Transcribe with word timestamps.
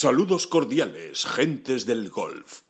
Saludos 0.00 0.46
cordiales, 0.46 1.26
gentes 1.26 1.84
del 1.84 2.08
golf. 2.08 2.60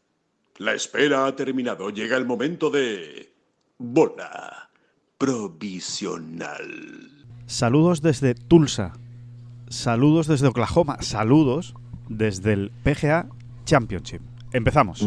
La 0.56 0.72
espera 0.72 1.26
ha 1.26 1.36
terminado. 1.36 1.90
Llega 1.90 2.16
el 2.16 2.24
momento 2.24 2.70
de... 2.70 3.34
Bola 3.76 4.70
provisional. 5.18 7.26
Saludos 7.44 8.00
desde 8.00 8.34
Tulsa. 8.34 8.94
Saludos 9.68 10.26
desde 10.26 10.46
Oklahoma. 10.46 11.02
Saludos 11.02 11.74
desde 12.08 12.54
el 12.54 12.70
PGA 12.70 13.28
Championship. 13.66 14.22
Empezamos. 14.54 15.06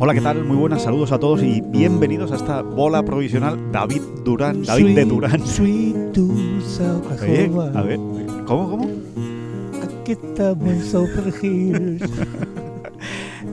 Hola, 0.00 0.14
¿qué 0.14 0.20
tal? 0.20 0.44
Muy 0.44 0.56
buenas, 0.56 0.82
saludos 0.82 1.10
a 1.10 1.18
todos 1.18 1.42
y 1.42 1.60
bienvenidos 1.60 2.30
a 2.30 2.36
esta 2.36 2.62
bola 2.62 3.02
provisional 3.02 3.72
David 3.72 4.00
Durán. 4.24 4.62
David 4.62 4.94
de 4.94 5.04
Durán. 5.04 5.44
Sweet 5.44 6.16
Oye, 7.20 7.50
a 7.74 7.82
ver, 7.82 7.96
¿cómo, 8.46 8.70
cómo? 8.70 8.90
Aquí 9.82 10.12
estamos 10.12 10.68
en 10.68 10.84
Super 10.84 11.34
Hills. 11.42 12.02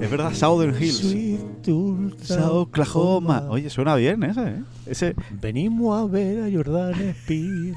Es 0.02 0.12
verdad, 0.12 0.34
Southern 0.34 0.76
Hills. 0.76 0.98
Sweet 0.98 1.62
Tulsa, 1.64 2.36
South 2.36 2.68
Oklahoma. 2.68 3.46
Oye, 3.50 3.70
suena 3.70 3.96
bien 3.96 4.22
ese, 4.24 4.42
¿eh? 4.42 4.64
Ese, 4.86 5.16
Venimos 5.42 6.00
a 6.00 6.06
ver 6.06 6.44
a 6.44 6.56
Jordan 6.56 6.94
Speed. 6.94 7.74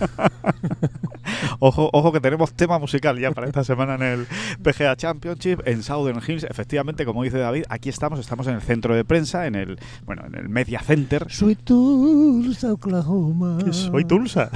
Ojo, 1.58 1.90
ojo 1.92 2.12
que 2.12 2.20
tenemos 2.20 2.52
tema 2.52 2.78
musical 2.78 3.18
ya 3.18 3.30
para 3.32 3.46
esta 3.46 3.64
semana 3.64 3.94
en 3.96 4.02
el 4.02 4.26
PGA 4.62 4.96
Championship 4.96 5.60
en 5.64 5.82
Southern 5.82 6.20
Hills. 6.26 6.44
Efectivamente, 6.44 7.04
como 7.04 7.22
dice 7.22 7.38
David, 7.38 7.64
aquí 7.68 7.88
estamos, 7.88 8.20
estamos 8.20 8.46
en 8.46 8.54
el 8.54 8.62
centro 8.62 8.94
de 8.94 9.04
prensa, 9.04 9.46
en 9.46 9.54
el, 9.54 9.78
bueno, 10.04 10.24
en 10.26 10.34
el 10.34 10.48
Media 10.48 10.80
Center. 10.80 11.26
Sweet 11.28 11.60
Tulsa, 11.64 12.72
Oklahoma. 12.72 13.58
Soy 13.72 14.04
Tulsa. 14.04 14.50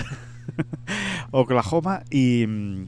Oklahoma 1.33 2.03
y, 2.11 2.45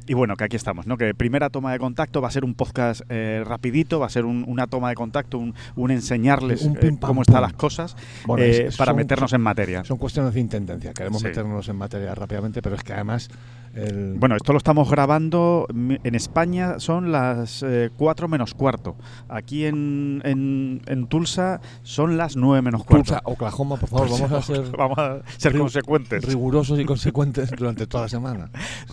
y 0.07 0.15
bueno, 0.15 0.37
que 0.37 0.45
aquí 0.45 0.57
estamos, 0.57 0.87
¿no? 0.87 0.97
Que 0.97 1.15
primera 1.15 1.51
toma 1.51 1.73
de 1.73 1.79
contacto 1.79 2.21
va 2.21 2.29
a 2.29 2.31
ser 2.31 2.45
un 2.45 2.55
podcast 2.55 3.03
eh, 3.09 3.43
rapidito, 3.47 4.01
va 4.01 4.07
a 4.07 4.11
ser 4.11 4.25
un- 4.25 4.45
una 4.49 4.67
toma 4.67 4.89
de 4.89 4.95
contacto, 4.95 5.39
un, 5.39 5.55
un 5.77 5.91
enseñarles 5.91 6.63
Un 6.63 6.77
eh, 6.77 6.81
pim, 6.81 6.97
pam, 6.97 7.09
cómo 7.09 7.23
están 7.23 7.43
las 7.43 7.53
cosas 7.53 7.97
Bueno, 8.27 8.45
eh, 8.45 8.67
es- 8.69 8.77
para 8.77 8.91
son- 8.93 8.97
meternos 8.97 9.33
en 9.33 9.41
materia. 9.41 9.85
Son 9.85 9.99
cuestiones 9.99 10.35
de 10.35 10.41
intendencia. 10.41 10.93
Queremos 10.93 11.21
Sí. 11.23 11.29
meternos 11.29 11.69
en 11.69 11.77
materia 11.77 12.15
rápidamente, 12.15 12.63
pero 12.63 12.75
es 12.77 12.83
que 12.83 12.93
además. 12.93 13.29
El, 13.75 14.17
Bueno, 14.19 14.37
esto 14.37 14.53
lo 14.53 14.59
estamos 14.59 14.91
grabando 14.91 15.67
mm, 15.73 15.93
en 16.05 16.15
España, 16.15 16.79
son 16.79 17.11
las 17.11 17.65
4 17.97 18.29
menos 18.29 18.53
cuarto. 18.53 18.97
Aquí 19.31 19.65
en, 19.65 20.21
en, 20.25 20.83
en 20.87 21.07
Tulsa 21.07 21.61
son 21.83 22.19
las 22.19 22.37
9 22.37 22.61
menos 22.61 22.85
cuarto. 22.85 23.05
Tulsa, 23.15 23.23
Oklahoma, 23.25 23.77
por 23.77 23.89
favor, 23.89 24.11
vamos 24.11 24.31
a 24.33 24.43
ser 24.43 24.71
Vamos 24.77 24.99
a 24.99 25.23
ser 25.39 25.57
consecuentes. 25.57 26.23
rigurosos 26.27 26.79
y 26.81 26.85
consecuentes 26.85 27.51
durante 27.57 27.87
toda 27.87 28.03
la 28.05 28.09
semana. 28.11 28.32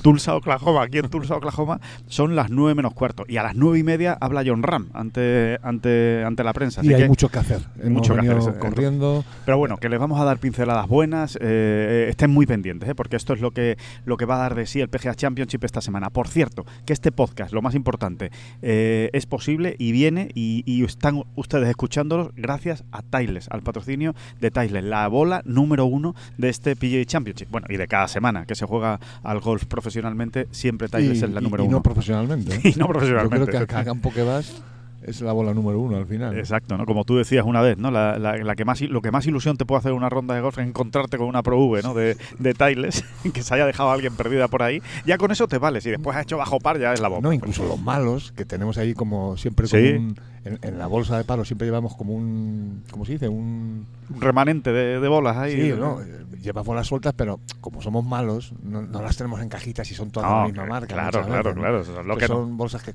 Tulsa, 0.01 0.35
Oklahoma, 0.35 0.83
aquí 0.83 0.97
en 0.99 1.09
Tulsa, 1.09 1.35
Oklahoma, 1.35 1.79
son 2.07 2.35
las 2.35 2.49
9 2.49 2.75
menos 2.75 2.93
cuarto. 2.93 3.25
Y 3.27 3.37
a 3.37 3.43
las 3.43 3.55
9 3.55 3.79
y 3.79 3.83
media 3.83 4.17
habla 4.19 4.43
John 4.45 4.63
Ram 4.63 4.89
ante, 4.93 5.57
ante, 5.63 6.23
ante 6.25 6.43
la 6.43 6.53
prensa. 6.53 6.81
Así 6.81 6.89
y 6.89 6.93
hay 6.93 7.01
que- 7.03 7.07
mucho 7.07 7.29
que 7.29 7.39
hacer. 7.39 7.61
Hemos 7.79 7.91
mucho 8.09 8.15
que 8.15 8.29
hacer, 8.29 8.59
corriendo. 8.59 9.23
Pero 9.45 9.57
bueno, 9.57 9.77
que 9.77 9.89
les 9.89 9.99
vamos 9.99 10.19
a 10.19 10.23
dar 10.25 10.37
pinceladas 10.37 10.87
buenas. 10.87 11.37
eh, 11.41 12.07
estén 12.09 12.31
muy 12.31 12.45
pendientes, 12.45 12.87
¿eh? 12.89 12.95
porque 12.95 13.15
esto 13.15 13.33
es 13.33 13.41
lo 13.41 13.51
que, 13.51 13.77
lo 14.05 14.17
que 14.17 14.25
va 14.25 14.35
a 14.35 14.39
dar 14.39 14.55
de 14.55 14.65
sí 14.65 14.79
el 14.81 14.89
PGA 14.89 15.15
Championship 15.15 15.63
esta 15.63 15.81
semana. 15.81 16.09
Por 16.09 16.27
cierto, 16.27 16.65
que 16.85 16.93
este 16.93 17.11
podcast, 17.11 17.53
lo 17.53 17.61
más 17.61 17.75
importante, 17.75 18.31
eh, 18.61 19.09
es 19.13 19.25
posible 19.25 19.75
y 19.79 19.91
viene 19.91 20.29
y, 20.33 20.63
y 20.65 20.83
están 20.83 21.23
ustedes 21.35 21.67
escuchándolos 21.69 22.29
gracias 22.35 22.83
a 22.91 23.01
Tiles, 23.01 23.47
al 23.49 23.61
patrocinio 23.61 24.15
de 24.39 24.51
Tiles, 24.51 24.83
la 24.83 25.07
bola 25.07 25.41
número 25.45 25.85
uno 25.85 26.15
de 26.37 26.49
este 26.49 26.75
PGA 26.75 27.03
Championship. 27.05 27.49
Bueno, 27.49 27.67
y 27.69 27.77
de 27.77 27.87
cada 27.87 28.07
semana 28.07 28.45
que 28.45 28.55
se 28.55 28.65
juega 28.65 28.99
al 29.29 29.39
golf 29.39 29.65
profesionalmente, 29.65 30.47
siempre 30.51 30.87
Tiles 30.89 31.21
y, 31.21 31.23
es 31.25 31.29
la 31.29 31.39
y- 31.39 31.43
número 31.43 31.63
y 31.63 31.67
uno. 31.67 31.77
no 31.77 31.83
profesionalmente. 31.83 32.55
¿eh? 32.55 32.61
Y 32.75 32.79
no 32.79 32.87
Yo 32.87 32.87
profesionalmente. 32.87 33.45
creo 33.47 33.57
que 33.59 33.63
a 33.63 33.67
cada 33.67 33.85
campo 33.85 34.11
que 34.13 34.23
vas 34.23 34.61
es 35.01 35.21
la 35.21 35.31
bola 35.31 35.53
número 35.53 35.79
uno 35.79 35.95
al 35.95 36.05
final. 36.05 36.37
Exacto, 36.37 36.77
¿no? 36.77 36.85
Como 36.85 37.05
tú 37.05 37.15
decías 37.17 37.45
una 37.45 37.61
vez, 37.61 37.77
¿no? 37.77 37.89
La, 37.89 38.19
la- 38.19 38.35
la 38.37 38.55
que 38.55 38.65
más, 38.65 38.81
lo 38.81 39.01
que 39.01 39.11
más 39.11 39.25
ilusión 39.27 39.55
te 39.55 39.65
puede 39.65 39.79
hacer 39.79 39.93
una 39.93 40.09
ronda 40.09 40.35
de 40.35 40.41
golf 40.41 40.57
es 40.59 40.67
encontrarte 40.67 41.17
con 41.17 41.27
una 41.27 41.41
Pro 41.41 41.57
V, 41.57 41.81
¿no? 41.83 41.93
De, 41.93 42.17
de 42.37 42.53
Tiles, 42.53 43.05
que 43.33 43.41
se 43.41 43.53
haya 43.53 43.65
dejado 43.65 43.89
a 43.89 43.93
alguien 43.93 44.13
perdida 44.15 44.47
por 44.49 44.61
ahí. 44.61 44.81
Ya 45.05 45.17
con 45.17 45.31
eso 45.31 45.47
te 45.47 45.57
vale. 45.57 45.79
Si 45.81 45.89
después 45.89 46.17
has 46.17 46.23
hecho 46.23 46.37
bajo 46.37 46.59
par, 46.59 46.79
ya 46.79 46.91
es 46.93 46.99
la 46.99 47.07
bomba. 47.07 47.29
No, 47.29 47.33
incluso 47.33 47.63
los 47.65 47.79
malos 47.81 48.33
que 48.33 48.43
tenemos 48.45 48.77
ahí 48.77 48.93
como 48.93 49.37
siempre 49.37 49.67
Sí. 49.67 49.93
como 49.93 50.07
un- 50.07 50.15
en, 50.45 50.59
en 50.61 50.77
la 50.79 50.87
bolsa 50.87 51.17
de 51.17 51.23
palos 51.23 51.47
siempre 51.47 51.67
llevamos 51.67 51.95
como 51.95 52.13
un 52.13 52.83
¿cómo 52.91 53.05
se 53.05 53.13
dice? 53.13 53.27
un 53.27 53.85
Un 54.09 54.21
remanente 54.21 54.71
de, 54.71 54.99
de 54.99 55.07
bolas 55.07 55.37
ahí. 55.37 55.71
sí, 55.71 55.73
¿no? 55.77 56.01
Eh, 56.01 56.25
llevas 56.41 56.65
bolas 56.65 56.87
sueltas, 56.87 57.13
pero 57.17 57.39
como 57.59 57.81
somos 57.81 58.05
malos, 58.05 58.53
no, 58.63 58.81
no 58.81 59.01
las 59.01 59.17
tenemos 59.17 59.41
en 59.41 59.49
cajitas 59.49 59.91
y 59.91 59.95
son 59.95 60.09
todas 60.09 60.29
No, 60.29 60.35
de 60.37 60.41
la 60.43 60.47
misma 60.47 60.65
marca. 60.65 60.93
claro, 60.93 61.25
claro, 61.25 61.53
claro, 61.53 61.81
es 61.81 61.87
lo 61.89 62.15
Que 62.17 62.27
son 62.27 62.55
bolsas 62.55 62.81
que 62.81 62.93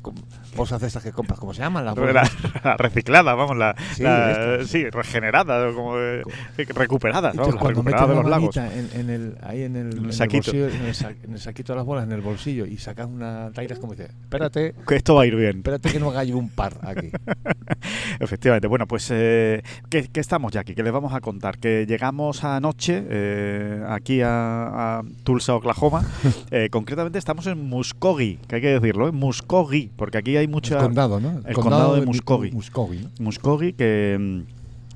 bolsas 0.56 0.80
de 0.80 0.86
estas 0.86 1.02
que 1.02 1.12
compras, 1.12 1.38
¿cómo 1.38 1.52
se 1.52 1.60
llaman? 1.60 1.84
Las 1.84 1.94
La, 1.96 2.26
la 2.64 2.76
reciclada, 2.78 3.34
vamos, 3.34 3.56
la, 3.58 3.74
Sí, 3.94 4.02
la- 4.02 4.64
sí, 4.66 4.88
regenerada, 4.88 5.72
como 5.74 5.98
eh, 5.98 6.22
Las 6.56 7.54
cuando 7.56 7.82
metes 7.82 8.00
la 8.00 8.22
manita 8.24 8.72
en, 8.74 8.88
en 8.94 9.10
el, 9.10 9.36
ahí 9.42 9.62
en 9.62 9.76
el, 9.76 9.98
en 9.98 10.04
el 10.06 10.12
saquito. 10.14 10.50
bolsillo, 10.52 10.68
en 10.68 10.86
el, 10.86 10.94
sa- 10.94 11.10
en 11.10 11.32
el 11.34 11.38
saquito 11.40 11.72
de 11.74 11.76
las 11.76 11.86
bolas, 11.86 12.04
en 12.04 12.12
el 12.12 12.22
bolsillo, 12.22 12.64
y 12.64 12.78
sacas 12.78 13.06
una 13.06 13.50
taira, 13.52 13.74
es 13.74 13.78
como 13.78 13.92
dice, 13.92 14.08
espérate, 14.22 14.74
Que 14.88 14.96
esto 14.96 15.14
va 15.14 15.22
a 15.22 15.26
ir 15.26 15.36
bien. 15.36 15.58
espérate 15.58 15.90
que 15.90 16.00
no 16.00 16.08
haga 16.10 16.24
yo 16.24 16.38
un 16.38 16.48
par 16.48 16.78
aquí. 16.82 17.10
Efectivamente. 18.20 18.66
Bueno, 18.68 18.86
pues 18.86 19.08
eh, 19.10 19.62
¿qué, 19.88 20.08
qué 20.12 20.20
estamos 20.20 20.52
ya 20.52 20.60
aquí? 20.60 20.74
¿Qué 20.74 20.82
les 20.82 20.92
vamos 20.92 21.12
a 21.12 21.20
contar? 21.20 21.58
Que 21.58 21.86
llegamos 21.86 22.44
anoche 22.44 23.04
eh, 23.08 23.82
aquí 23.88 24.20
a, 24.20 24.98
a 24.98 25.02
Tulsa, 25.22 25.54
Oklahoma. 25.54 26.04
Eh, 26.50 26.68
concretamente 26.70 27.18
estamos 27.18 27.46
en 27.46 27.68
Muskogee, 27.68 28.38
que 28.46 28.56
hay 28.56 28.60
que 28.60 28.68
decirlo, 28.68 29.08
en 29.08 29.16
Muskogee, 29.16 29.90
porque 29.96 30.18
aquí 30.18 30.36
hay 30.36 30.46
mucha... 30.46 30.76
el 30.76 30.82
condado, 30.82 31.18
¿no? 31.18 31.40
el 31.44 31.54
condado 31.54 31.94
de 31.96 32.06
Muskogee. 32.06 32.52
Muskogee, 32.52 33.00
¿no? 33.00 33.10
Muskogee, 33.18 33.72
que, 33.72 34.44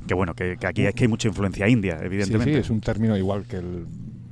que 0.07 0.15
bueno, 0.15 0.35
que, 0.35 0.57
que 0.57 0.67
aquí 0.67 0.87
es 0.87 0.95
que 0.95 1.05
hay 1.05 1.09
mucha 1.09 1.27
influencia 1.27 1.69
india, 1.69 1.99
evidentemente. 2.03 2.53
Sí, 2.53 2.55
sí, 2.55 2.61
es 2.61 2.71
un 2.71 2.81
término 2.81 3.17
igual 3.17 3.45
que 3.45 3.57
el. 3.57 3.87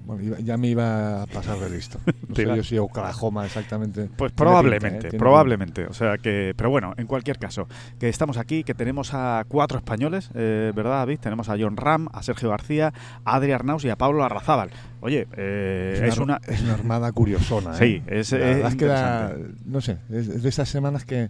Bueno, 0.06 0.36
ya 0.38 0.56
me 0.56 0.68
iba 0.68 1.22
a 1.22 1.26
pasar 1.26 1.58
de 1.58 1.68
listo. 1.68 1.98
No 2.28 2.34
sé 2.34 2.44
yo 2.44 2.62
si 2.64 2.78
Oklahoma 2.78 3.44
exactamente. 3.46 4.08
Pues 4.16 4.30
probablemente, 4.32 4.86
pinta, 4.90 5.06
¿eh? 5.06 5.10
Tiene 5.10 5.18
probablemente. 5.18 5.86
O 5.86 5.92
sea 5.92 6.16
que, 6.18 6.54
pero 6.56 6.70
bueno, 6.70 6.94
en 6.96 7.06
cualquier 7.06 7.38
caso, 7.38 7.66
que 7.98 8.08
estamos 8.08 8.36
aquí, 8.36 8.62
que 8.62 8.74
tenemos 8.74 9.14
a 9.14 9.44
cuatro 9.48 9.78
españoles, 9.78 10.30
eh, 10.34 10.72
¿verdad, 10.74 10.98
David? 10.98 11.18
Tenemos 11.20 11.48
a 11.48 11.56
John 11.58 11.76
Ram, 11.76 12.08
a 12.12 12.22
Sergio 12.22 12.50
García, 12.50 12.92
a 13.24 13.36
Adri 13.36 13.52
Arnaus 13.52 13.84
y 13.84 13.90
a 13.90 13.96
Pablo 13.96 14.22
Arrazábal. 14.24 14.70
Oye, 15.00 15.26
eh, 15.36 16.00
es 16.04 16.18
una... 16.18 16.40
es 16.46 16.62
una 16.62 16.74
armada 16.74 17.10
curiosona. 17.12 17.72
¿eh? 17.74 17.78
Sí, 17.78 18.02
es, 18.06 18.32
La 18.32 18.38
es 18.50 18.64
es 18.72 18.74
que 18.76 18.84
da- 18.86 19.34
no 19.64 19.80
sé, 19.80 19.98
es, 20.10 20.28
es 20.28 20.42
de 20.42 20.48
esas 20.48 20.68
semanas 20.68 21.04
que, 21.04 21.28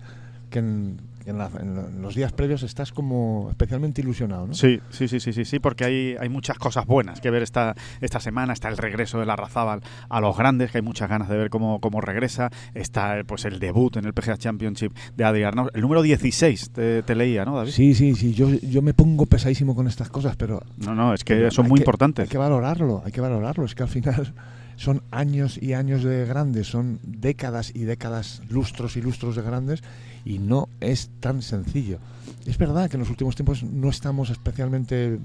que 0.51 0.59
en, 0.59 0.99
en 1.27 1.39
la- 1.39 1.51
en 1.61 1.75
lo- 1.75 1.89
en 1.89 2.03
los 2.03 2.15
días 2.15 2.33
previos 2.33 2.63
estás 2.63 2.93
como 2.93 3.49
especialmente 3.51 4.01
ilusionado, 4.01 4.47
¿no? 4.47 4.55
Sí, 4.55 4.81
sí, 4.91 5.09
sí, 5.09 5.21
sí, 5.21 5.33
sí, 5.33 5.45
sí, 5.45 5.59
porque 5.59 5.85
hay, 5.85 6.17
hay 6.21 6.29
muchas 6.29 6.59
cosas 6.59 6.87
buenas 6.87 7.21
que 7.21 7.31
ver 7.31 7.43
esta, 7.43 7.75
esta 8.01 8.21
semana. 8.21 8.53
Está 8.53 8.69
el 8.69 8.77
regreso 8.77 9.19
de 9.19 9.27
la 9.27 9.37
Razábal 9.37 9.81
a 10.09 10.21
los 10.21 10.37
grandes, 10.37 10.71
que 10.71 10.79
hay 10.79 10.83
muchas 10.83 11.09
ganas 11.11 11.29
de 11.29 11.37
ver 11.37 11.51
cómo, 11.51 11.81
cómo 11.81 12.01
regresa. 12.01 12.51
Está 12.75 13.17
pues 13.27 13.45
el 13.45 13.59
debut 13.59 13.97
en 13.97 14.05
el 14.05 14.13
PGA 14.15 14.37
Championship 14.37 14.93
de 15.17 15.25
Adri 15.25 15.43
Arnaus. 15.43 15.71
El 15.75 15.81
número 15.83 16.03
16, 16.03 16.71
te, 16.71 17.03
te 17.03 17.15
leía, 17.15 17.45
¿no, 17.45 17.57
David? 17.57 17.73
Sí, 17.73 17.95
sí, 17.95 18.15
sí, 18.15 18.33
yo, 18.33 18.49
yo 18.49 18.81
me 18.83 18.95
pongo 18.95 19.27
pesadísimo 19.27 19.75
con 19.75 19.87
estas 19.89 20.09
cosas, 20.11 20.37
pero 20.37 20.63
No, 20.79 20.95
no, 20.95 21.13
es 21.15 21.25
que 21.25 21.51
son 21.51 21.67
muy 21.69 21.79
que- 21.79 21.83
importantes. 21.83 22.23
Hay 22.25 22.29
que 22.29 22.39
valorarlo, 22.39 23.03
hay 23.05 23.13
que 23.13 23.21
valorarlo. 23.21 23.65
Es 23.65 23.75
que 23.75 23.83
al 23.83 23.89
final 23.89 24.33
son 24.77 25.03
años 25.11 25.59
y 25.61 25.73
años 25.73 26.05
de 26.05 26.25
grandes, 26.27 26.69
son 26.69 27.01
décadas 27.03 27.73
y 27.75 27.85
décadas, 27.85 28.43
lustros 28.49 28.97
y 28.97 29.03
lustros 29.03 29.37
de 29.37 29.43
grandes, 29.43 29.83
y 30.25 30.39
no 30.39 30.69
es 30.81 31.11
tan 31.21 31.43
sencillo. 31.43 31.99
Es 32.47 32.59
verdad 32.59 32.89
que 32.89 32.97
en 32.97 33.01
los 33.01 33.11
últimos 33.11 33.35
tiempos 33.37 33.63
no 33.63 33.89
estamos 33.89 34.31
especialmente. 34.31 35.19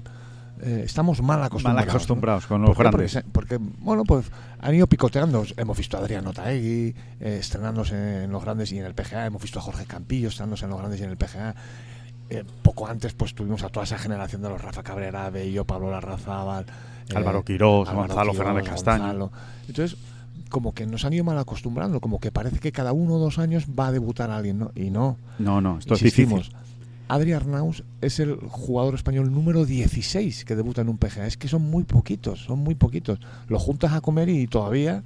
eh, 0.60 0.82
estamos 0.84 1.20
mal 1.22 1.42
acostumbrados. 1.42 1.76
Mal 1.76 1.86
¿no? 1.86 1.92
acostumbrados 1.92 2.46
con 2.46 2.60
¿Por 2.60 2.68
los 2.68 2.78
grandes. 2.78 3.24
Porque, 3.32 3.58
bueno, 3.58 4.04
pues 4.04 4.26
han 4.60 4.74
ido 4.74 4.86
picoteando. 4.86 5.44
Hemos 5.56 5.76
visto 5.76 5.96
a 5.96 6.00
Adriano 6.00 6.32
Taegui 6.32 6.94
eh, 7.20 7.38
estrenándose 7.40 8.24
en 8.24 8.30
los 8.30 8.42
grandes 8.42 8.70
y 8.72 8.78
en 8.78 8.84
el 8.84 8.94
PGA. 8.94 9.26
Hemos 9.26 9.42
visto 9.42 9.58
a 9.58 9.62
Jorge 9.62 9.86
Campillo 9.86 10.28
estrenándose 10.28 10.64
en 10.64 10.70
los 10.70 10.78
grandes 10.78 11.00
y 11.00 11.04
en 11.04 11.10
el 11.10 11.16
PGA. 11.16 11.54
Eh, 12.30 12.44
poco 12.62 12.86
antes, 12.86 13.12
pues 13.12 13.34
tuvimos 13.34 13.62
a 13.62 13.68
toda 13.68 13.84
esa 13.84 13.98
generación 13.98 14.40
de 14.40 14.48
los 14.48 14.62
Rafa 14.62 14.82
Cabrera, 14.82 15.28
Bello, 15.30 15.66
Pablo 15.66 15.90
Larrazábal, 15.90 16.64
Álvaro 17.14 17.44
Quirós, 17.44 17.88
Álvaro 17.88 18.08
Gonzalo 18.08 18.32
Quirós, 18.32 18.36
Fernández 18.46 18.68
Castaño. 18.68 19.02
Gonzalo. 19.04 19.32
Entonces, 19.68 19.98
como 20.48 20.74
que 20.74 20.86
nos 20.86 21.04
han 21.04 21.12
ido 21.14 21.24
mal 21.24 21.38
acostumbrando, 21.38 22.00
como 22.00 22.20
que 22.20 22.30
parece 22.30 22.58
que 22.58 22.72
cada 22.72 22.92
uno 22.92 23.14
o 23.14 23.18
dos 23.18 23.38
años 23.38 23.66
va 23.78 23.88
a 23.88 23.92
debutar 23.92 24.30
alguien, 24.30 24.58
¿no? 24.58 24.72
Y 24.74 24.90
no. 24.90 25.16
No, 25.38 25.60
no, 25.60 25.78
esto 25.78 25.94
es 25.94 26.02
Insistimos, 26.02 26.48
difícil. 26.48 26.62
Adri 27.08 27.32
Arnaus 27.32 27.84
es 28.00 28.20
el 28.20 28.36
jugador 28.36 28.94
español 28.94 29.32
número 29.32 29.64
16 29.64 30.44
que 30.44 30.56
debuta 30.56 30.80
en 30.82 30.88
un 30.88 30.98
PGA. 30.98 31.26
Es 31.26 31.36
que 31.36 31.48
son 31.48 31.62
muy 31.62 31.84
poquitos, 31.84 32.44
son 32.44 32.60
muy 32.60 32.74
poquitos. 32.74 33.18
Lo 33.48 33.58
juntas 33.58 33.92
a 33.92 34.00
comer 34.00 34.28
y 34.28 34.46
todavía, 34.46 35.02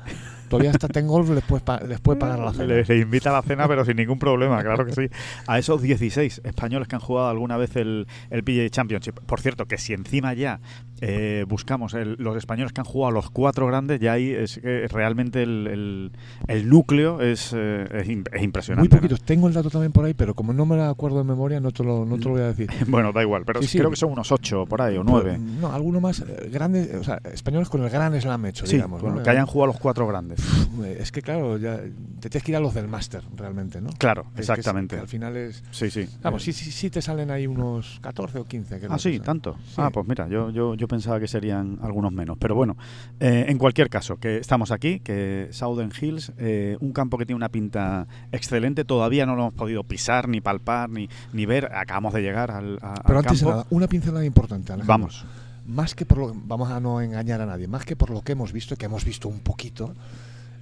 todavía 0.48 0.70
hasta 0.70 0.88
Ten 0.88 1.06
Golf 1.06 1.31
les 1.31 1.44
puede, 1.44 1.62
pa- 1.64 1.81
les 1.81 2.00
puede 2.00 2.19
pagar 2.19 2.38
la 2.38 2.52
cena. 2.52 2.75
Le, 2.87 2.98
invita 2.98 3.31
a 3.31 3.34
la 3.34 3.43
cena, 3.43 3.66
pero 3.69 3.84
sin 3.84 3.96
ningún 3.96 4.19
problema, 4.19 4.62
claro 4.62 4.84
que 4.87 4.93
sí. 4.93 5.08
A 5.46 5.58
esos 5.58 5.82
16 5.82 6.43
españoles 6.44 6.88
que 6.88 6.96
han 6.96 7.00
jugado 7.02 7.28
alguna 7.28 7.56
vez 7.56 7.76
el, 7.76 8.06
el 8.31 8.43
PGA 8.44 8.69
Championship. 8.70 9.20
Por 9.26 9.40
cierto, 9.40 9.66
que 9.66 9.78
si 9.78 9.93
encima 9.93 10.34
ya 10.34 10.60
eh, 11.02 11.44
buscamos 11.48 11.93
el- 11.94 12.16
los 12.19 12.37
españoles 12.37 12.72
que 12.72 12.81
han 12.81 12.87
jugado 12.87 13.12
los 13.12 13.31
cuatro 13.31 13.66
grandes, 13.66 14.00
ya 14.00 14.12
ahí 14.12 14.31
es 14.31 14.58
que 14.62 14.88
realmente 14.88 15.43
el, 15.43 15.66
el- 15.66 16.12
el 16.48 16.69
núcleo 16.69 17.20
es, 17.20 17.52
eh, 17.54 17.84
es, 17.93 18.08
im- 18.08 18.26
es 18.32 18.43
impresionante. 18.43 18.88
Muy 18.88 18.94
¿no? 18.96 19.02
poquitos. 19.02 19.22
Tengo 19.26 19.48
el 19.48 19.54
dato 19.54 19.69
también 19.70 19.93
por 19.93 20.04
ahí, 20.06 20.14
pero 20.14 20.34
como 20.34 20.52
no 20.52 20.64
me 20.64 20.76
lo 20.76 20.84
acuerdo 20.84 21.19
de 21.19 21.25
memoria, 21.25 21.60
no 21.60 21.70
te 21.70 21.84
lo, 21.84 22.04
no 22.06 22.16
te 22.16 22.25
lo 22.25 22.31
voy 22.31 22.40
a 22.43 22.46
decir. 22.46 22.69
Bueno, 22.88 23.12
da 23.12 23.20
igual, 23.22 23.43
pero 23.44 23.60
Sí, 23.60 23.69
sí. 23.69 23.78
creo 23.78 23.90
que 23.90 23.96
son 23.96 24.12
unos 24.12 24.32
8 24.32 24.64
por 24.66 24.81
ahí 24.81 24.96
o 24.96 25.04
9. 25.04 25.38
No, 25.38 25.72
alguno 25.72 26.00
más 26.00 26.20
eh, 26.20 26.48
grandes, 26.52 26.94
o 26.94 27.04
sea, 27.04 27.20
españoles 27.32 27.69
con 27.69 27.82
el 27.82 27.90
gran 27.90 28.19
slam 28.20 28.46
hecho, 28.46 28.64
Sí, 28.64 28.76
digamos. 28.76 29.02
bueno, 29.02 29.16
¿no? 29.19 29.22
que 29.22 29.31
hayan 29.31 29.46
jugado 29.46 29.72
los 29.72 29.81
cuatro 29.81 30.06
grandes. 30.06 30.36
Eh, 30.85 30.99
Es 31.00 31.11
que 31.12 31.23
claro, 31.23 31.56
ya 31.59 31.79
te 32.21 32.29
tienes 32.29 32.43
que 32.44 32.53
ir 32.53 32.56
a 32.56 32.61
los 32.61 32.75
del 32.75 32.87
máster 32.88 33.23
realmente, 33.35 33.81
¿no? 33.81 33.91
Claro, 33.99 34.27
es- 34.35 34.41
exactamente. 34.41 34.97
que 34.97 35.00
al 35.03 35.09
final 35.09 35.37
es. 35.37 35.62
Sí, 35.71 35.91
sí. 35.91 36.06
Vamos, 36.23 36.43
Eh, 36.47 36.53
sí, 36.53 36.65
sí, 36.65 36.71
sí 36.71 36.91
te 36.91 37.00
salen 37.00 37.31
ahí 37.31 37.47
unos 37.47 37.99
14 38.03 38.38
o 38.38 38.44
15. 38.44 38.79
creo 38.79 38.93
Ah, 38.93 38.99
sí, 38.99 39.19
tanto. 39.21 39.56
Sí. 39.67 39.75
Ah, 39.79 39.91
pues 39.91 40.06
mira, 40.06 40.29
yo, 40.29 40.50
yo, 40.50 40.75
yo 40.75 40.87
pensaba 40.88 41.19
que 41.19 41.29
serían 41.29 41.79
algunos 41.83 42.12
menos. 42.12 42.37
Pero 42.38 42.55
bueno, 42.55 42.77
eh, 43.21 43.47
en 43.49 43.56
cualquier 43.59 43.88
caso, 43.88 44.17
que 44.19 44.37
estamos 44.38 44.71
aquí, 44.71 45.00
que 45.00 45.49
Southern 45.50 45.93
Hills, 45.99 46.33
eh, 46.39 46.77
un 46.81 46.93
campo 46.93 47.17
que 47.19 47.25
tiene 47.27 47.37
una 47.37 47.49
pinta 47.49 48.06
excelente, 48.32 48.85
todavía 48.85 49.25
no 49.27 49.35
lo 49.35 49.43
hemos 49.43 49.55
podido 49.55 49.82
pisar, 49.85 50.29
ni 50.29 50.41
palpar, 50.41 50.91
ni, 50.91 51.09
ni 51.32 51.47
ver. 51.47 51.71
Acabamos 51.75 52.12
de 52.12 52.21
llegar 52.23 52.50
al, 52.50 52.79
a- 52.82 52.94
Pero 53.06 53.19
al 53.21 53.25
antes 53.25 53.41
de 53.41 53.44
campo. 53.47 53.50
nada, 53.59 53.67
una 53.71 53.87
pincelada 53.87 54.25
importante, 54.25 54.73
Alejandro. 54.73 54.87
Vamos. 54.93 55.25
Más 55.67 55.95
que 55.95 56.07
por 56.07 56.19
lo 56.19 56.33
vamos 56.35 56.71
a 56.71 56.81
no 56.81 57.01
engañar 57.01 57.41
a 57.41 57.47
nadie, 57.47 57.67
más 57.69 57.85
que 57.85 57.97
por 57.97 58.11
lo 58.11 58.23
que 58.23 58.33
hemos 58.33 58.53
visto, 58.53 58.77
que 58.77 58.87
hemos 58.87 59.05
visto 59.05 59.29
un 59.29 59.41
poquito, 59.41 59.95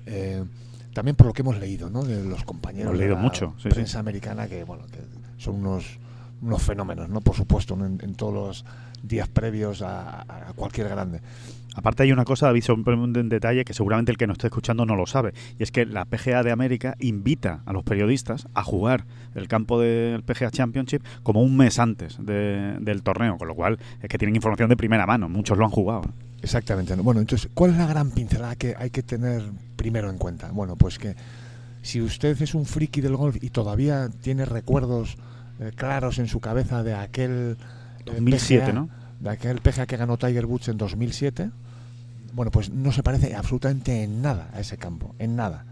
eh, 0.06 0.42
también 0.92 1.16
por 1.16 1.26
lo 1.26 1.32
que 1.32 1.42
hemos 1.42 1.58
leído, 1.58 1.90
¿no? 1.90 2.02
De 2.04 2.24
los 2.24 2.44
compañeros 2.44 2.86
Hemos 2.88 2.98
de 2.98 3.04
leído 3.04 3.16
la 3.16 3.22
mucho, 3.22 3.54
sí, 3.62 3.68
prensa 3.68 3.92
sí. 3.92 3.98
americana 3.98 4.46
que, 4.48 4.64
bueno, 4.64 4.84
que 4.86 5.00
son 5.42 5.56
unos, 5.56 5.98
unos 6.40 6.62
fenómenos, 6.62 7.08
¿no? 7.08 7.20
Por 7.20 7.36
supuesto, 7.36 7.74
en, 7.74 7.98
en 8.02 8.14
todos 8.14 8.32
los 8.32 8.64
días 9.02 9.28
previos 9.28 9.82
a, 9.82 10.22
a 10.22 10.52
cualquier 10.54 10.88
grande. 10.88 11.20
Aparte 11.74 12.02
hay 12.04 12.12
una 12.12 12.24
cosa, 12.24 12.46
David, 12.46 12.62
sobre 12.62 12.94
un 12.94 13.12
detalle 13.28 13.64
que 13.64 13.74
seguramente 13.74 14.10
el 14.12 14.18
que 14.18 14.26
nos 14.26 14.36
esté 14.36 14.46
escuchando 14.46 14.86
no 14.86 14.96
lo 14.96 15.06
sabe, 15.06 15.34
y 15.58 15.62
es 15.62 15.70
que 15.72 15.84
la 15.86 16.04
PGA 16.04 16.42
de 16.42 16.52
América 16.52 16.94
invita 17.00 17.62
a 17.66 17.72
los 17.72 17.82
periodistas 17.84 18.46
a 18.54 18.62
jugar 18.62 19.04
el 19.34 19.48
campo 19.48 19.80
del 19.80 20.22
PGA 20.22 20.50
Championship 20.50 21.02
como 21.22 21.42
un 21.42 21.56
mes 21.56 21.78
antes 21.78 22.16
de- 22.24 22.76
del 22.80 23.02
torneo, 23.02 23.36
con 23.38 23.48
lo 23.48 23.54
cual 23.54 23.78
es 24.00 24.08
que 24.08 24.18
tienen 24.18 24.36
información 24.36 24.68
de 24.68 24.76
primera 24.76 25.06
mano, 25.06 25.28
muchos 25.28 25.58
lo 25.58 25.64
han 25.64 25.70
jugado. 25.70 26.02
Exactamente. 26.42 26.96
¿no? 26.96 27.02
Bueno, 27.02 27.20
entonces, 27.20 27.50
¿cuál 27.54 27.70
es 27.72 27.76
la 27.78 27.86
gran 27.86 28.10
pincelada 28.10 28.54
que 28.56 28.74
hay 28.78 28.90
que 28.90 29.02
tener 29.02 29.42
primero 29.76 30.10
en 30.10 30.18
cuenta? 30.18 30.50
Bueno, 30.52 30.76
pues 30.76 30.98
que 30.98 31.16
si 31.82 32.00
usted 32.00 32.40
es 32.40 32.54
un 32.54 32.66
friki 32.66 33.00
del 33.00 33.16
golf 33.16 33.36
y 33.42 33.50
todavía 33.50 34.08
tiene 34.22 34.44
recuerdos 34.44 35.16
eh, 35.60 35.70
claros 35.74 36.18
en 36.18 36.28
su 36.28 36.40
cabeza 36.40 36.82
de 36.82 36.94
aquel 36.94 37.56
eh, 38.06 38.12
2007, 38.14 38.64
PGA, 38.66 38.72
¿no? 38.72 38.88
De 39.20 39.30
aquel 39.30 39.60
PGA 39.60 39.86
que 39.86 39.96
ganó 39.96 40.16
Tiger 40.16 40.46
Woods 40.46 40.68
en 40.68 40.76
2007, 40.76 41.50
bueno, 42.32 42.50
pues 42.50 42.70
no 42.70 42.92
se 42.92 43.02
parece 43.02 43.34
absolutamente 43.34 44.02
en 44.02 44.22
nada 44.22 44.50
a 44.52 44.60
ese 44.60 44.76
campo, 44.76 45.14
en 45.18 45.36
nada. 45.36 45.64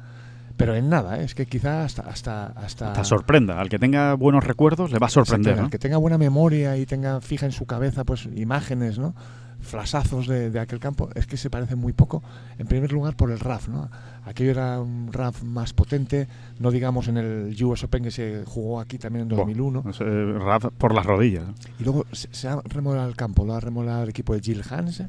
Pero 0.56 0.76
en 0.76 0.88
nada, 0.88 1.18
¿eh? 1.20 1.24
es 1.24 1.34
que 1.34 1.46
quizá 1.46 1.82
hasta 1.84 2.02
hasta 2.02 2.46
hasta, 2.46 2.92
Hasta 2.92 3.04
sorprenda. 3.04 3.58
Al 3.58 3.68
que 3.68 3.78
tenga 3.78 4.14
buenos 4.14 4.44
recuerdos 4.44 4.92
le 4.92 4.98
va 4.98 5.06
a 5.06 5.10
sorprender. 5.10 5.58
Al 5.58 5.70
que 5.70 5.78
tenga 5.78 5.96
buena 5.96 6.18
memoria 6.18 6.76
y 6.76 6.86
tenga 6.86 7.20
fija 7.20 7.46
en 7.46 7.52
su 7.52 7.66
cabeza 7.66 8.04
pues 8.04 8.28
imágenes, 8.36 8.98
¿no? 8.98 9.14
Flasazos 9.62 10.26
de, 10.26 10.50
de 10.50 10.60
aquel 10.60 10.78
campo, 10.80 11.08
es 11.14 11.26
que 11.26 11.36
se 11.36 11.48
parece 11.48 11.76
muy 11.76 11.92
poco. 11.92 12.22
En 12.58 12.66
primer 12.66 12.92
lugar 12.92 13.16
por 13.16 13.30
el 13.30 13.38
RAF, 13.40 13.68
¿no? 13.68 13.88
Aquello 14.24 14.50
era 14.50 14.80
un 14.80 15.12
RAF 15.12 15.42
más 15.42 15.72
potente, 15.72 16.28
no 16.58 16.70
digamos 16.70 17.08
en 17.08 17.16
el 17.16 17.64
US 17.64 17.84
Open 17.84 18.02
que 18.02 18.10
se 18.10 18.44
jugó 18.46 18.80
aquí 18.80 18.98
también 18.98 19.22
en 19.22 19.28
2001. 19.36 19.82
Pues, 19.82 19.98
eh, 20.00 20.34
Raf 20.38 20.66
por 20.76 20.94
las 20.94 21.06
rodillas. 21.06 21.44
Y 21.80 21.84
luego 21.84 22.04
se, 22.12 22.28
se 22.32 22.48
ha 22.48 22.60
remodelado 22.64 23.08
el 23.08 23.16
campo, 23.16 23.44
lo 23.44 23.54
ha 23.54 23.60
remodelado 23.60 24.02
el 24.04 24.10
equipo 24.10 24.34
de 24.34 24.40
Jill 24.40 24.62
Hans, 24.68 25.02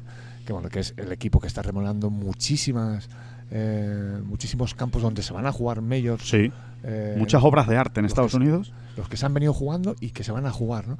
que 0.46 0.52
bueno, 0.52 0.68
que 0.68 0.80
es 0.80 0.94
el 0.96 1.12
equipo 1.12 1.40
que 1.40 1.46
está 1.46 1.62
remodelando 1.62 2.10
muchísimas 2.10 3.08
eh, 3.50 4.20
muchísimos 4.24 4.74
campos 4.74 5.02
donde 5.02 5.22
se 5.22 5.32
van 5.32 5.46
a 5.46 5.52
jugar 5.52 5.80
majors. 5.80 6.28
Sí. 6.28 6.50
eh, 6.82 7.14
Muchas 7.18 7.42
obras 7.44 7.68
de 7.68 7.76
arte 7.76 8.00
en 8.00 8.06
Estados 8.06 8.32
que 8.32 8.38
Unidos. 8.38 8.72
los 8.96 9.08
que 9.08 9.16
se 9.16 9.26
han 9.26 9.34
venido 9.34 9.52
jugando 9.52 9.94
y 10.00 10.10
que 10.10 10.24
se 10.24 10.32
van 10.32 10.46
a 10.46 10.50
jugar, 10.50 10.88
¿no? 10.88 10.98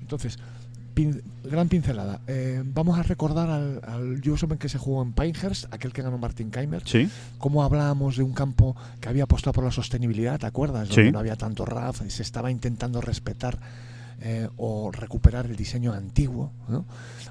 Entonces, 0.00 0.38
pin- 0.98 1.22
gran 1.44 1.68
pincelada. 1.68 2.20
Eh, 2.26 2.62
vamos 2.64 2.98
a 2.98 3.02
recordar 3.02 3.48
al, 3.48 3.80
al 3.86 4.28
US 4.28 4.42
Open 4.42 4.58
que 4.58 4.68
se 4.68 4.78
jugó 4.78 5.02
en 5.02 5.12
Pinehurst, 5.12 5.72
aquel 5.72 5.92
que 5.92 6.02
ganó 6.02 6.18
Martin 6.18 6.50
Keimer. 6.50 6.82
Sí. 6.84 7.08
Cómo 7.38 7.62
hablábamos 7.62 8.16
de 8.16 8.22
un 8.24 8.32
campo 8.32 8.74
que 9.00 9.08
había 9.08 9.24
apostado 9.24 9.52
por 9.52 9.64
la 9.64 9.70
sostenibilidad, 9.70 10.38
¿te 10.40 10.46
acuerdas? 10.46 10.88
Donde 10.88 11.04
Sí. 11.06 11.12
no 11.12 11.18
había 11.20 11.36
tanto 11.36 11.64
RAF, 11.64 12.02
y 12.06 12.10
se 12.10 12.22
estaba 12.22 12.50
intentando 12.50 13.00
respetar 13.00 13.58
eh, 14.20 14.48
o 14.56 14.90
recuperar 14.90 15.46
el 15.46 15.54
diseño 15.54 15.92
antiguo, 15.92 16.50
¿no? 16.68 16.84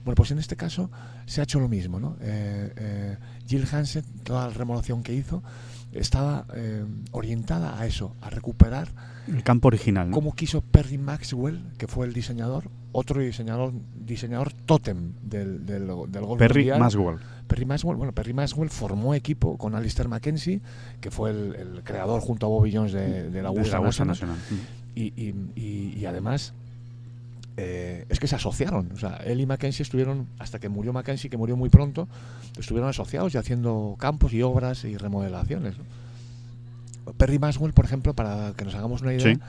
Bueno, 0.05 0.15
pues 0.15 0.31
en 0.31 0.39
este 0.39 0.55
caso 0.55 0.89
se 1.25 1.41
ha 1.41 1.43
hecho 1.43 1.59
lo 1.59 1.67
mismo, 1.67 1.99
¿no? 1.99 2.15
Eh, 2.21 2.71
eh, 2.77 3.17
Jill 3.45 3.67
Hansen, 3.69 4.05
toda 4.23 4.47
la 4.47 4.53
remodelación 4.53 5.03
que 5.03 5.13
hizo, 5.13 5.43
estaba 5.91 6.45
eh, 6.55 6.85
orientada 7.11 7.77
a 7.77 7.85
eso, 7.87 8.15
a 8.21 8.29
recuperar 8.29 8.87
El 9.27 9.43
campo 9.43 9.67
original. 9.67 10.09
¿no? 10.09 10.13
como 10.13 10.33
quiso 10.33 10.61
Perry 10.61 10.97
Maxwell, 10.97 11.61
que 11.77 11.87
fue 11.87 12.07
el 12.07 12.13
diseñador, 12.13 12.69
otro 12.91 13.21
diseñador, 13.21 13.73
diseñador 14.05 14.53
tótem 14.53 15.11
del, 15.21 15.65
del, 15.65 15.87
del 16.09 16.25
golf 16.25 16.39
Perry 16.39 16.61
mundial. 16.61 16.79
Maswell. 16.79 17.17
Perry 17.47 17.65
Maxwell, 17.65 17.95
bueno, 17.95 18.11
Perry 18.13 18.33
Maxwell 18.33 18.69
formó 18.69 19.13
equipo 19.13 19.57
con 19.57 19.73
Alistair 19.75 20.07
Mackenzie, 20.09 20.59
que 20.99 21.11
fue 21.11 21.29
el, 21.31 21.55
el 21.55 21.83
creador 21.83 22.21
junto 22.21 22.45
a 22.45 22.49
Bobby 22.49 22.73
Jones 22.73 22.91
de, 22.91 23.29
de 23.29 23.41
la 23.41 23.51
National. 23.51 23.83
Nacional. 24.07 24.37
Y, 24.95 25.13
y- 25.15 25.33
y- 25.55 25.93
y 25.97 26.05
además 26.05 26.53
eh, 27.55 28.05
es 28.09 28.19
que 28.19 28.27
se 28.27 28.35
asociaron. 28.35 28.91
O 28.93 28.97
sea, 28.97 29.17
él 29.25 29.39
y 29.41 29.45
Mackenzie 29.45 29.83
estuvieron, 29.83 30.27
hasta 30.39 30.59
que 30.59 30.67
murió 30.69 30.91
Mackenzie, 30.93 31.29
que 31.29 31.37
murió 31.37 31.55
muy 31.55 31.69
pronto, 31.69 32.07
estuvieron 32.59 32.89
asociados 32.89 33.33
y 33.33 33.37
haciendo 33.37 33.95
campos 33.99 34.33
y 34.33 34.41
obras 34.41 34.83
y 34.83 34.97
remodelaciones. 34.97 35.75
¿no? 35.77 37.13
Perry 37.13 37.39
Maxwell, 37.39 37.73
por 37.73 37.85
ejemplo, 37.85 38.13
para 38.13 38.53
que 38.57 38.65
nos 38.65 38.75
hagamos 38.75 39.01
una 39.01 39.13
idea, 39.13 39.33
Sí. 39.33 39.39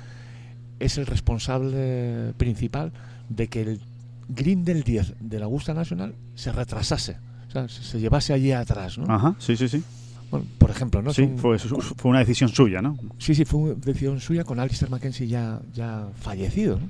es 0.78 0.98
el 0.98 1.06
responsable 1.06 2.32
principal 2.36 2.92
de 3.28 3.48
que 3.48 3.62
el 3.62 3.80
green 4.28 4.64
del 4.64 4.82
10 4.82 5.14
de 5.20 5.38
la 5.38 5.46
Augusta 5.46 5.74
Nacional 5.74 6.14
se 6.34 6.52
retrasase. 6.52 7.16
O 7.48 7.50
sea, 7.50 7.68
se 7.68 7.82
se 7.82 7.98
llevase 8.00 8.32
allí 8.32 8.52
atrás, 8.52 8.98
¿no? 8.98 9.12
Ajá, 9.12 9.34
sí, 9.38 9.56
sí, 9.56 9.68
sí. 9.68 9.82
Bueno, 10.30 10.44
por 10.58 10.70
ejemplo, 10.70 11.00
¿no? 11.00 11.12
sí, 11.14 11.24
Son- 11.24 11.38
fue, 11.38 11.58
fue 11.58 12.10
una 12.10 12.18
decisión 12.18 12.50
suya, 12.50 12.82
¿no? 12.82 12.98
sí, 13.18 13.34
sí, 13.34 13.44
fue 13.46 13.60
una 13.60 13.74
decisión 13.76 14.20
suya 14.20 14.44
con 14.44 14.60
Alistair 14.60 14.90
Mackenzie 14.90 15.26
ya, 15.26 15.60
ya 15.72 16.08
fallecido, 16.20 16.78
¿no? 16.78 16.88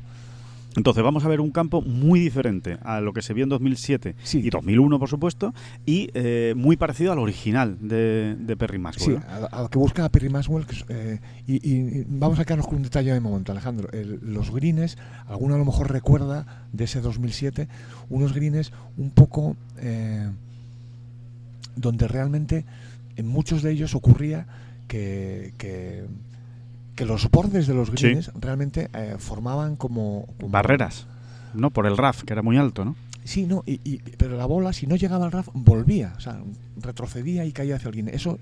Entonces 0.76 1.02
vamos 1.02 1.24
a 1.24 1.28
ver 1.28 1.40
un 1.40 1.50
campo 1.50 1.80
muy 1.82 2.20
diferente 2.20 2.78
a 2.82 3.00
lo 3.00 3.12
que 3.12 3.20
se 3.22 3.34
vio 3.34 3.42
en 3.44 3.48
2007 3.48 4.14
Sí. 4.22 4.38
y 4.44 4.50
2001, 4.50 4.98
por 4.98 5.08
supuesto, 5.08 5.52
y 5.86 6.10
eh, 6.14 6.54
muy 6.56 6.76
parecido 6.76 7.10
al 7.10 7.18
original 7.18 7.78
de, 7.80 8.36
de 8.38 8.56
Perry 8.56 8.76
Sí, 8.76 8.82
Maxwell. 8.82 9.18
¿no? 9.20 9.48
a, 9.50 9.62
lo 9.62 9.70
que 9.70 9.78
busca 9.78 10.08
Perry 10.08 10.28
Maxwell. 10.28 10.66
eh, 10.88 11.18
y, 11.46 11.54
y- 11.56 11.98
y 12.00 12.04
vamos 12.06 12.38
a 12.38 12.44
quedarnos 12.44 12.66
con 12.66 12.76
un 12.76 12.82
detalle 12.82 13.12
de 13.12 13.18
momento, 13.20 13.50
Alejandro. 13.50 13.90
El- 13.92 14.20
los 14.22 14.50
greens, 14.52 14.96
alguno 15.26 15.54
a 15.54 15.58
lo 15.58 15.64
mejor 15.64 15.90
recuerda 15.90 16.66
de 16.72 16.84
ese 16.84 17.00
2007, 17.00 17.66
unos 18.10 18.32
greens 18.34 18.70
un 18.98 19.10
poco 19.10 19.56
eh, 19.78 20.28
donde 21.76 22.06
realmente 22.08 22.64
en 23.16 23.26
muchos 23.26 23.62
de 23.62 23.72
ellos 23.72 23.94
ocurría 23.94 24.46
que, 24.86 25.54
que, 25.58 26.04
que 26.98 27.04
los 27.04 27.30
bordes 27.30 27.68
de 27.68 27.74
los 27.74 27.88
Sí. 27.94 27.94
greens 28.08 28.32
realmente 28.40 28.90
eh, 28.92 29.14
formaban 29.18 29.76
como, 29.76 30.26
como- 30.40 30.50
Barreras, 30.50 31.06
¿no? 31.54 31.70
Por 31.70 31.86
el 31.86 31.96
RAF, 31.96 32.24
que 32.24 32.32
era 32.32 32.42
muy 32.42 32.56
alto, 32.56 32.84
¿no? 32.84 32.96
Sí, 33.22 33.46
no, 33.46 33.62
y, 33.66 33.80
y- 33.84 33.98
pero 34.16 34.36
la 34.36 34.46
bola, 34.46 34.72
si 34.72 34.88
no 34.88 34.96
llegaba 34.96 35.26
al 35.26 35.30
RAF, 35.32 35.48
volvía, 35.54 36.14
o 36.16 36.20
sea, 36.20 36.40
retrocedía 36.82 37.44
y 37.44 37.52
caía 37.52 37.76
hacia 37.76 37.86
el 37.88 37.92
green. 37.92 38.08
Eso 38.08 38.38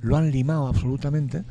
lo 0.00 0.16
han 0.16 0.32
limado 0.32 0.66
absolutamente. 0.66 1.44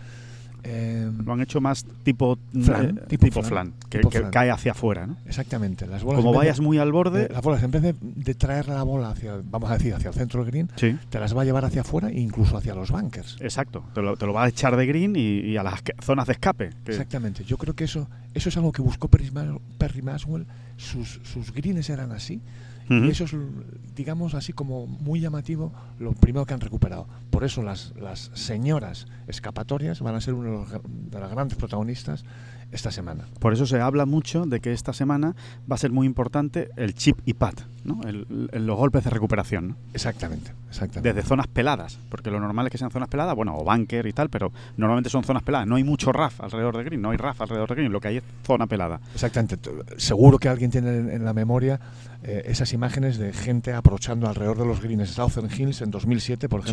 Eh, 0.63 1.09
Lo 1.25 1.33
han 1.33 1.41
hecho 1.41 1.61
más 1.61 1.85
tipo 2.03 2.37
Flan, 2.63 2.97
eh, 2.97 3.01
tipo 3.07 3.25
tipo, 3.25 3.41
flan, 3.43 3.67
flan, 3.71 3.73
que, 3.89 3.97
tipo 3.99 4.09
que 4.09 4.19
flan. 4.19 4.31
cae 4.31 4.51
hacia 4.51 4.71
afuera, 4.71 5.07
¿no? 5.07 5.17
exactamente. 5.25 5.87
Las 5.87 6.03
bolas 6.03 6.19
Como 6.21 6.31
de- 6.33 6.37
vayas 6.39 6.59
muy 6.59 6.77
al 6.77 6.91
borde, 6.91 7.23
eh, 7.25 7.29
las 7.31 7.41
bolas, 7.41 7.63
en 7.63 7.71
vez 7.71 7.81
de, 7.81 7.95
de 8.01 8.33
traer 8.35 8.67
la 8.67 8.83
bola 8.83 9.09
hacia, 9.11 9.39
vamos 9.43 9.69
a 9.71 9.73
decir, 9.77 9.93
hacia 9.93 10.09
el 10.09 10.13
centro 10.15 10.41
del 10.43 10.51
green, 10.51 10.69
sí, 10.75 10.97
te 11.09 11.19
las 11.19 11.35
va 11.35 11.41
a 11.41 11.45
llevar 11.45 11.65
hacia 11.65 11.81
afuera 11.81 12.09
e 12.09 12.19
incluso 12.19 12.57
hacia 12.57 12.75
los 12.75 12.91
bunkers. 12.91 13.37
exacto. 13.39 13.83
Te 13.93 14.01
lo, 14.01 14.17
te 14.17 14.25
lo 14.25 14.33
va 14.33 14.43
a 14.43 14.47
echar 14.49 14.75
de 14.75 14.85
green 14.85 15.15
y, 15.15 15.39
y 15.41 15.57
a 15.57 15.63
las 15.63 15.81
zonas 16.01 16.27
de 16.27 16.33
escape. 16.33 16.69
que- 16.83 16.91
Exactamente. 16.91 17.43
Yo 17.43 17.57
creo 17.57 17.73
que 17.75 17.85
eso, 17.85 18.07
eso 18.33 18.49
es 18.49 18.57
algo 18.57 18.71
que 18.71 18.81
buscó 18.81 19.07
Perry, 19.07 19.31
Ma- 19.31 19.57
Perry 19.77 20.01
Maxwell. 20.01 20.45
Sus, 20.77 21.19
sus 21.23 21.51
greens 21.53 21.89
eran 21.89 22.11
así 22.13 22.41
Y 22.89 23.09
eso 23.11 23.23
es, 23.25 23.35
digamos, 23.95 24.33
así 24.33 24.51
como 24.51 24.87
muy 24.87 25.19
llamativo, 25.19 25.71
lo 25.99 26.13
primero 26.13 26.45
que 26.45 26.55
han 26.55 26.59
recuperado. 26.59 27.07
Por 27.29 27.43
eso 27.43 27.61
las, 27.61 27.93
las 28.01 28.31
señoras 28.33 29.05
escapatorias 29.27 30.01
van 30.01 30.15
a 30.15 30.21
ser 30.21 30.33
gra- 30.33 30.81
de 30.83 31.19
las 31.19 31.29
grandes 31.31 31.57
protagonistas 31.57 32.25
esta 32.71 32.91
semana. 32.91 33.25
Por 33.39 33.53
eso 33.53 33.65
se 33.65 33.79
habla 33.81 34.05
mucho 34.05 34.45
de 34.45 34.59
que 34.59 34.73
esta 34.73 34.93
semana 34.93 35.35
va 35.69 35.75
a 35.75 35.77
ser 35.77 35.91
muy 35.91 36.05
importante 36.05 36.69
el 36.75 36.93
chip 36.93 37.19
y 37.25 37.33
pad, 37.33 37.53
¿no? 37.83 38.01
El- 38.07 38.49
el- 38.51 38.65
los 38.67 38.77
golpes 38.77 39.03
de 39.03 39.09
recuperación, 39.09 39.69
¿no? 39.69 39.75
Exactamente, 39.93 40.51
exactamente. 40.69 41.13
desde 41.13 41.27
zonas 41.27 41.47
peladas, 41.47 41.99
porque 42.09 42.29
lo 42.29 42.39
normal 42.39 42.67
es 42.67 42.71
que 42.71 42.77
sean 42.77 42.91
zonas 42.91 43.09
peladas, 43.09 43.35
bueno, 43.35 43.55
o 43.57 43.63
bunker 43.63 44.05
y 44.05 44.13
tal, 44.13 44.29
pero 44.29 44.51
normalmente 44.77 45.09
son 45.09 45.23
zonas 45.23 45.43
peladas. 45.43 45.67
No 45.67 45.75
hay 45.77 45.83
mucho 45.83 46.11
RAF 46.11 46.41
alrededor 46.41 46.77
de 46.77 46.83
green, 46.83 47.01
no 47.01 47.09
hay 47.11 47.17
RAF 47.17 47.41
alrededor 47.41 47.69
de 47.69 47.75
green, 47.75 47.91
lo 47.91 47.99
que 47.99 48.09
hay 48.09 48.17
es 48.17 48.23
zona 48.45 48.67
pelada. 48.67 48.99
Exactamente. 49.13 49.57
Seguro 49.97 50.37
que 50.37 50.49
alguien 50.49 50.69
tiene 50.71 50.89
en, 50.97 51.09
en 51.09 51.25
la 51.25 51.33
memoria 51.33 51.79
eh, 52.21 52.43
esas 52.47 52.73
imágenes 52.73 53.17
de 53.17 53.33
gente 53.33 53.73
aprovechando 53.73 54.27
alrededor 54.27 54.57
de 54.57 54.65
los 54.65 54.81
greens 54.81 55.09
Southern 55.09 55.49
Hills 55.51 55.81
en 55.81 55.89
2007, 55.91 56.49
por 56.49 56.63
Sí. 56.67 56.71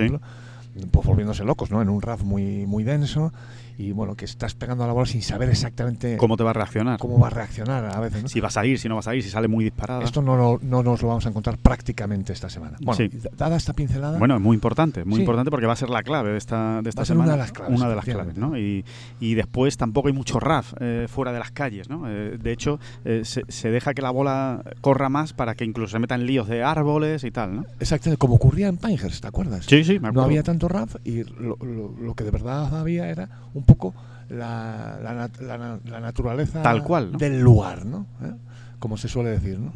Pues 0.91 1.07
volviéndose 1.07 1.45
locos, 1.45 1.71
¿no? 1.71 1.83
En 1.83 1.89
un 1.89 2.03
RAF 2.03 2.23
muy, 2.23 2.67
muy 2.67 2.85
denso 2.85 3.33
y 3.79 3.93
bueno, 3.93 4.15
que 4.15 4.25
estás 4.25 4.55
pegando 4.55 4.85
a 4.85 4.87
la 4.87 4.95
bola 4.95 5.05
sin 5.05 5.21
saber 5.21 5.51
exactamente 5.51 6.17
¿Cómo 6.17 6.39
te 6.39 6.43
va 6.45 6.51
a 6.51 6.53
reaccionar? 6.55 6.99
cómo 6.99 7.19
va 7.19 7.27
a 7.27 7.31
reaccionar 7.31 7.85
a 7.95 8.01
veces, 8.01 8.23
¿no? 8.23 8.29
Si 8.31 8.41
va 8.41 8.49
a 8.49 8.51
salir, 8.51 8.79
si 8.79 8.89
no 8.89 8.95
va 8.95 9.01
a 9.01 9.03
salir, 9.03 9.23
si 9.23 9.29
sale 9.29 9.49
muy 9.49 9.65
disparada. 9.65 10.03
Esto 10.03 10.23
no, 10.23 10.35
lo- 10.35 10.59
no 10.63 10.83
nos 10.83 11.03
lo 11.03 11.09
vamos 11.09 11.27
a 11.27 11.29
encontrar 11.29 11.59
prácticamente 11.59 12.33
esta 12.33 12.49
semana. 12.49 12.79
Bueno, 12.81 12.97
Sí. 12.97 13.19
dada 13.37 13.57
esta 13.57 13.75
pincelada, 13.75 14.19
Bueno, 14.19 14.37
es 14.37 14.41
muy 14.41 14.55
importante, 14.55 15.05
muy 15.05 15.17
Sí. 15.17 15.21
importante 15.21 15.51
porque 15.51 15.67
va 15.67 15.75
a 15.75 15.77
ser 15.77 15.91
la 15.91 16.03
clave 16.03 16.31
de 16.33 16.39
esta, 16.39 16.81
de 16.81 16.89
esta 16.89 17.01
Va 17.01 17.03
a 17.03 17.07
ser 17.07 17.15
semana. 17.17 17.25
una 17.25 17.33
de 17.33 17.39
las 17.39 17.53
claves, 17.53 17.77
Una 17.79 17.89
de 17.91 17.95
las 17.97 18.05
claves. 18.07 18.37
¿no? 18.39 18.57
Y, 18.59 18.83
y 19.21 19.35
después 19.35 19.77
tampoco 19.77 20.09
hay 20.09 20.15
mucho 20.15 20.41
RAF 20.41 20.73
eh, 20.81 21.07
fuera 21.09 21.33
de 21.33 21.39
las 21.39 21.51
calles, 21.51 21.91
¿no? 21.91 22.05
Eh, 22.09 22.39
de 22.43 22.53
hecho, 22.53 22.81
eh, 23.05 23.23
se, 23.25 23.43
se 23.49 23.71
deja 23.71 23.93
que 23.93 24.01
la 24.01 24.11
bola 24.11 24.63
corra 24.81 25.11
más 25.11 25.35
para 25.35 25.55
que 25.55 25.65
incluso 25.67 25.93
se 25.93 25.99
metan 25.99 26.25
líos 26.25 26.49
de 26.49 26.63
árboles 26.63 27.25
y 27.25 27.31
tal, 27.31 27.57
¿no? 27.57 27.65
exactamente 27.79 28.17
como 28.19 28.37
ocurría 28.37 28.69
en 28.69 28.79
Pinehurst, 28.79 29.21
¿te 29.21 29.29
acuerdas? 29.29 29.67
Sí, 29.67 29.85
sí, 29.85 29.95
me 29.95 29.99
no 30.01 30.09
acuerdo. 30.09 30.23
había 30.25 30.43
tanto 30.43 30.66
RAF 30.69 30.97
y 31.05 31.25
lo, 31.25 31.57
lo- 31.61 31.95
lo 32.01 32.15
que 32.15 32.25
de 32.25 32.31
verdad 32.31 32.75
había 32.79 33.09
era 33.09 33.29
un 33.55 33.65
poco 33.65 33.95
la, 34.29 34.99
la 35.03 35.13
nat- 35.15 35.41
la 35.41 35.59
na- 35.59 35.81
la 35.85 36.01
naturaleza 36.01 36.63
Tal 36.63 36.83
cual, 36.83 37.13
¿no? 37.13 37.19
del 37.19 37.41
lugar, 37.41 37.87
¿no? 37.87 38.07
¿Eh? 38.23 38.33
Como 38.79 38.99
se 38.99 39.09
suele 39.09 39.31
decir, 39.31 39.59
¿no? 39.59 39.73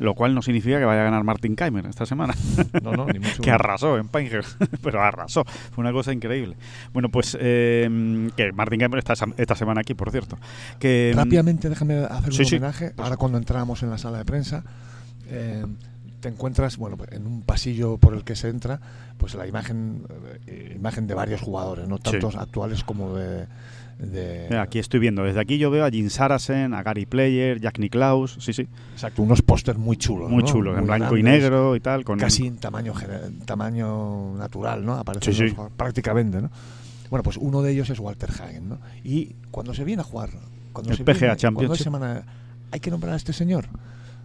Lo 0.00 0.14
cual 0.16 0.34
no 0.34 0.42
significa 0.42 0.78
que 0.80 0.84
vaya 0.84 1.02
a 1.02 1.04
ganar 1.04 1.22
Martin 1.22 1.54
Keimer 1.54 1.86
esta 1.86 2.04
semana. 2.04 2.34
No, 2.82 2.92
no, 2.92 3.06
ni 3.06 3.20
mucho 3.20 3.40
que 3.42 3.50
arrasó 3.52 3.96
en 3.96 4.08
Pinehurst, 4.08 4.60
pero 4.82 5.00
arrasó. 5.02 5.44
Fue 5.44 5.82
una 5.82 5.92
cosa 5.92 6.12
increíble. 6.12 6.56
Bueno, 6.92 7.10
pues 7.10 7.36
eh, 7.40 8.28
que 8.36 8.52
Martin 8.52 8.80
Keimer 8.80 8.98
está 8.98 9.14
esta 9.36 9.54
semana 9.54 9.82
aquí, 9.82 9.94
por 9.94 10.10
cierto. 10.10 10.36
Que, 10.80 11.12
Rápidamente, 11.14 11.68
déjame 11.68 11.98
hacer 11.98 12.32
Sí, 12.34 12.42
un 12.42 12.46
sí. 12.48 12.56
homenaje. 12.56 12.92
Ahora 12.96 13.16
cuando 13.16 13.38
entramos 13.38 13.82
en 13.84 13.90
la 13.90 13.98
sala 13.98 14.18
de 14.18 14.24
prensa, 14.24 14.64
eh, 15.28 15.64
te 16.20 16.28
encuentras, 16.28 16.76
bueno, 16.76 16.96
en 17.10 17.26
un 17.26 17.42
pasillo 17.42 17.96
por 17.98 18.14
el 18.14 18.24
que 18.24 18.36
se 18.36 18.48
entra, 18.48 18.80
pues 19.18 19.34
la 19.34 19.46
imagen, 19.46 20.02
eh, 20.46 20.74
imagen 20.76 21.06
de 21.06 21.14
varios 21.14 21.40
jugadores, 21.40 21.88
no 21.88 21.96
Sí. 21.96 22.02
tantos 22.04 22.36
actuales 22.36 22.84
como 22.84 23.14
de, 23.16 23.46
de- 23.98 24.58
aquí 24.58 24.78
estoy 24.78 25.00
viendo, 25.00 25.22
desde 25.24 25.40
aquí 25.40 25.58
yo 25.58 25.70
veo 25.70 25.84
a 25.84 25.90
Jim 25.90 26.08
Sarasen, 26.10 26.72
a 26.74 26.82
Gary 26.82 27.04
Player, 27.06 27.60
Jack 27.60 27.78
Nicklaus, 27.78 28.36
sí, 28.40 28.52
sí, 28.52 28.66
exacto, 28.92 29.22
unos 29.22 29.42
pósters 29.42 29.78
muy 29.78 29.96
chulos, 29.96 30.30
muy 30.30 30.42
¿no? 30.42 30.48
chulos, 30.48 30.78
en 30.78 30.86
blanco 30.86 31.16
y 31.16 31.22
negro 31.22 31.76
y 31.76 31.80
tal. 31.80 32.04
Con 32.04 32.18
casi 32.18 32.46
en 32.46 32.56
tamaño 32.58 32.94
tamaño 33.44 34.34
natural, 34.36 34.84
¿no? 34.84 34.94
Aparecen 34.94 35.34
Sí, 35.34 35.54
prácticamente, 35.76 36.40
¿no? 36.40 36.50
Bueno, 37.10 37.22
pues 37.22 37.36
uno 37.36 37.60
de 37.62 37.72
ellos 37.72 37.90
es 37.90 37.98
Walter 37.98 38.30
Hagen, 38.30 38.68
¿no? 38.68 38.78
Y 39.04 39.34
cuando 39.50 39.74
se 39.74 39.84
viene 39.84 40.00
a 40.02 40.04
jugar, 40.04 40.30
cuando 40.72 40.92
El 40.92 40.96
se 40.98 41.04
PGA 41.04 41.34
viene- 41.34 41.54
cuando 41.56 41.74
semana, 41.76 42.22
hay 42.70 42.80
que 42.80 42.90
nombrar 42.90 43.14
a 43.14 43.16
este 43.16 43.32
señor. 43.32 43.66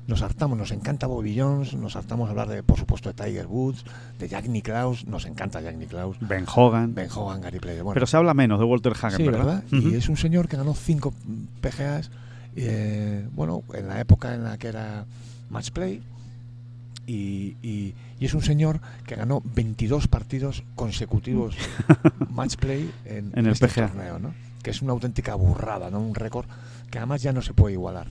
Nos 0.08 0.22
hartamos, 0.22 0.56
nos 0.58 0.72
encanta 0.72 1.08
Bobby 1.08 1.36
Jones, 1.40 1.74
nos 1.74 1.96
hartamos 1.96 2.30
hablar 2.30 2.48
de, 2.48 2.62
por 2.62 2.78
supuesto, 2.78 3.12
de 3.12 3.16
Tiger 3.16 3.48
Woods, 3.48 3.84
de 4.20 4.28
Jack 4.28 4.48
Nicklaus, 4.48 5.06
nos 5.08 5.26
encanta 5.26 5.62
Jack 5.62 5.76
Nicklaus, 5.78 6.18
Ben 6.22 6.46
Hogan. 6.54 6.94
Ben 6.94 7.10
Hogan, 7.14 7.42
Gary 7.42 7.60
Player. 7.60 7.82
Bueno, 7.82 7.96
pero 7.96 8.06
se 8.06 8.16
habla 8.16 8.34
menos 8.36 8.60
de 8.60 8.66
Walter 8.66 8.94
Hagen, 8.94 9.18
sí, 9.18 9.24
¿verdad? 9.28 9.64
Y 9.72 9.96
es 9.96 10.08
un 10.08 10.18
señor 10.18 10.48
que 10.48 10.58
ganó 10.58 10.76
cinco 10.76 11.12
PGAs, 11.62 12.12
eh, 12.56 13.28
bueno, 13.34 13.64
en 13.74 13.88
la 13.88 14.00
época 14.00 14.36
en 14.36 14.44
la 14.44 14.58
que 14.60 14.68
era 14.68 15.06
match 15.50 15.72
play. 15.72 16.02
Y, 17.08 17.56
y- 17.62 17.94
y 18.20 18.26
es 18.26 18.34
un 18.34 18.42
señor 18.42 18.80
que 19.06 19.16
ganó 19.16 19.42
22 19.44 20.08
partidos 20.08 20.64
consecutivos 20.76 21.56
match 22.30 22.56
play 22.56 22.92
en, 23.06 23.32
En 23.36 23.46
el 23.46 23.52
este 23.54 23.68
PGA. 23.68 23.88
torneo, 23.90 24.20
¿no? 24.20 24.34
Que 24.64 24.72
es 24.72 24.82
una 24.82 24.94
auténtica 24.94 25.36
burrada, 25.36 25.90
¿no? 25.92 26.00
Un 26.00 26.16
récord 26.16 26.46
que 26.90 26.98
además 26.98 27.22
ya 27.22 27.34
no 27.34 27.42
se 27.42 27.54
puede 27.54 27.74
igualar. 27.74 28.08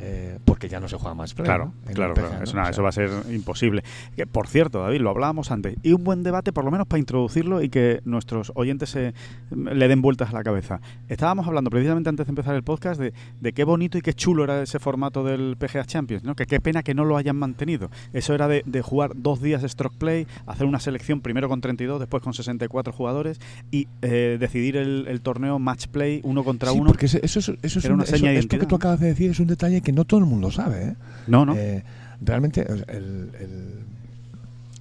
Eh, 0.00 0.38
porque 0.44 0.68
ya 0.68 0.80
no 0.80 0.88
se 0.88 0.96
juega 0.96 1.14
match 1.14 1.34
play. 1.34 1.44
Claro, 1.46 1.72
claro, 1.94 2.14
claro. 2.14 2.34
¿no? 2.38 2.42
Eso, 2.44 2.52
O 2.52 2.56
nada, 2.56 2.66
sea, 2.66 2.70
eso 2.72 2.82
va 2.82 2.88
a 2.88 2.92
ser 2.92 3.10
imposible. 3.32 3.82
Que, 4.16 4.26
por 4.26 4.48
cierto, 4.48 4.80
David, 4.82 5.00
lo 5.00 5.10
hablábamos 5.10 5.50
antes. 5.50 5.76
Y 5.82 5.92
un 5.92 6.02
buen 6.04 6.22
debate, 6.22 6.52
por 6.52 6.64
lo 6.64 6.70
menos 6.70 6.86
para 6.86 6.98
introducirlo 6.98 7.62
y 7.62 7.68
que 7.68 8.00
nuestros 8.04 8.52
oyentes 8.54 8.90
se, 8.90 9.14
le 9.50 9.88
den 9.88 10.02
vueltas 10.02 10.30
a 10.30 10.32
la 10.32 10.42
cabeza. 10.42 10.80
Estábamos 11.08 11.46
hablando 11.46 11.70
precisamente 11.70 12.08
antes 12.08 12.26
de 12.26 12.30
empezar 12.30 12.54
el 12.54 12.62
podcast 12.62 13.00
de, 13.00 13.12
de 13.40 13.52
qué 13.52 13.64
bonito 13.64 13.98
y 13.98 14.02
qué 14.02 14.14
chulo 14.14 14.44
era 14.44 14.62
ese 14.62 14.78
formato 14.78 15.24
del 15.24 15.56
PGA 15.58 15.84
Champions, 15.84 16.24
¿no? 16.24 16.34
Que 16.34 16.46
qué 16.46 16.60
pena 16.60 16.82
que 16.82 16.94
no 16.94 17.04
lo 17.04 17.16
hayan 17.16 17.36
mantenido. 17.36 17.90
Eso 18.12 18.34
era 18.34 18.48
de, 18.48 18.62
de 18.66 18.82
jugar 18.82 19.12
dos 19.14 19.40
días 19.42 19.62
de 19.62 19.68
stroke 19.68 19.96
play, 19.98 20.26
hacer 20.46 20.66
una 20.66 20.80
selección 20.80 21.20
primero 21.20 21.48
con 21.48 21.60
32, 21.60 22.00
después 22.00 22.22
con 22.22 22.32
64 22.34 22.92
jugadores 22.92 23.40
y 23.70 23.88
eh, 24.02 24.36
decidir 24.40 24.76
el, 24.76 25.06
el 25.08 25.20
torneo 25.20 25.58
match 25.58 25.86
play 25.88 26.20
uno 26.24 26.42
contra 26.44 26.70
sí, 26.72 26.78
uno. 26.78 26.86
porque 26.88 27.06
eso, 27.06 27.18
es, 27.22 27.36
eso 27.36 27.78
es 27.78 27.84
una 27.86 28.06
seña 28.06 28.30
eso- 28.32 28.40
esto 28.40 28.58
que 28.58 28.66
tú 28.66 28.76
acabas 28.76 29.00
de 29.00 29.08
decir 29.08 29.30
es 29.30 29.40
un 29.40 29.46
detalle 29.48 29.80
que 29.82 29.92
no 29.92 30.04
todo 30.04 30.20
el 30.20 30.26
mundo 30.26 30.50
sabe. 30.50 30.84
¿eh? 30.84 30.96
No, 31.26 31.44
no. 31.44 31.54
Eh, 31.56 31.84
realmente 32.20 32.62
el, 32.62 32.84
el- 32.88 33.30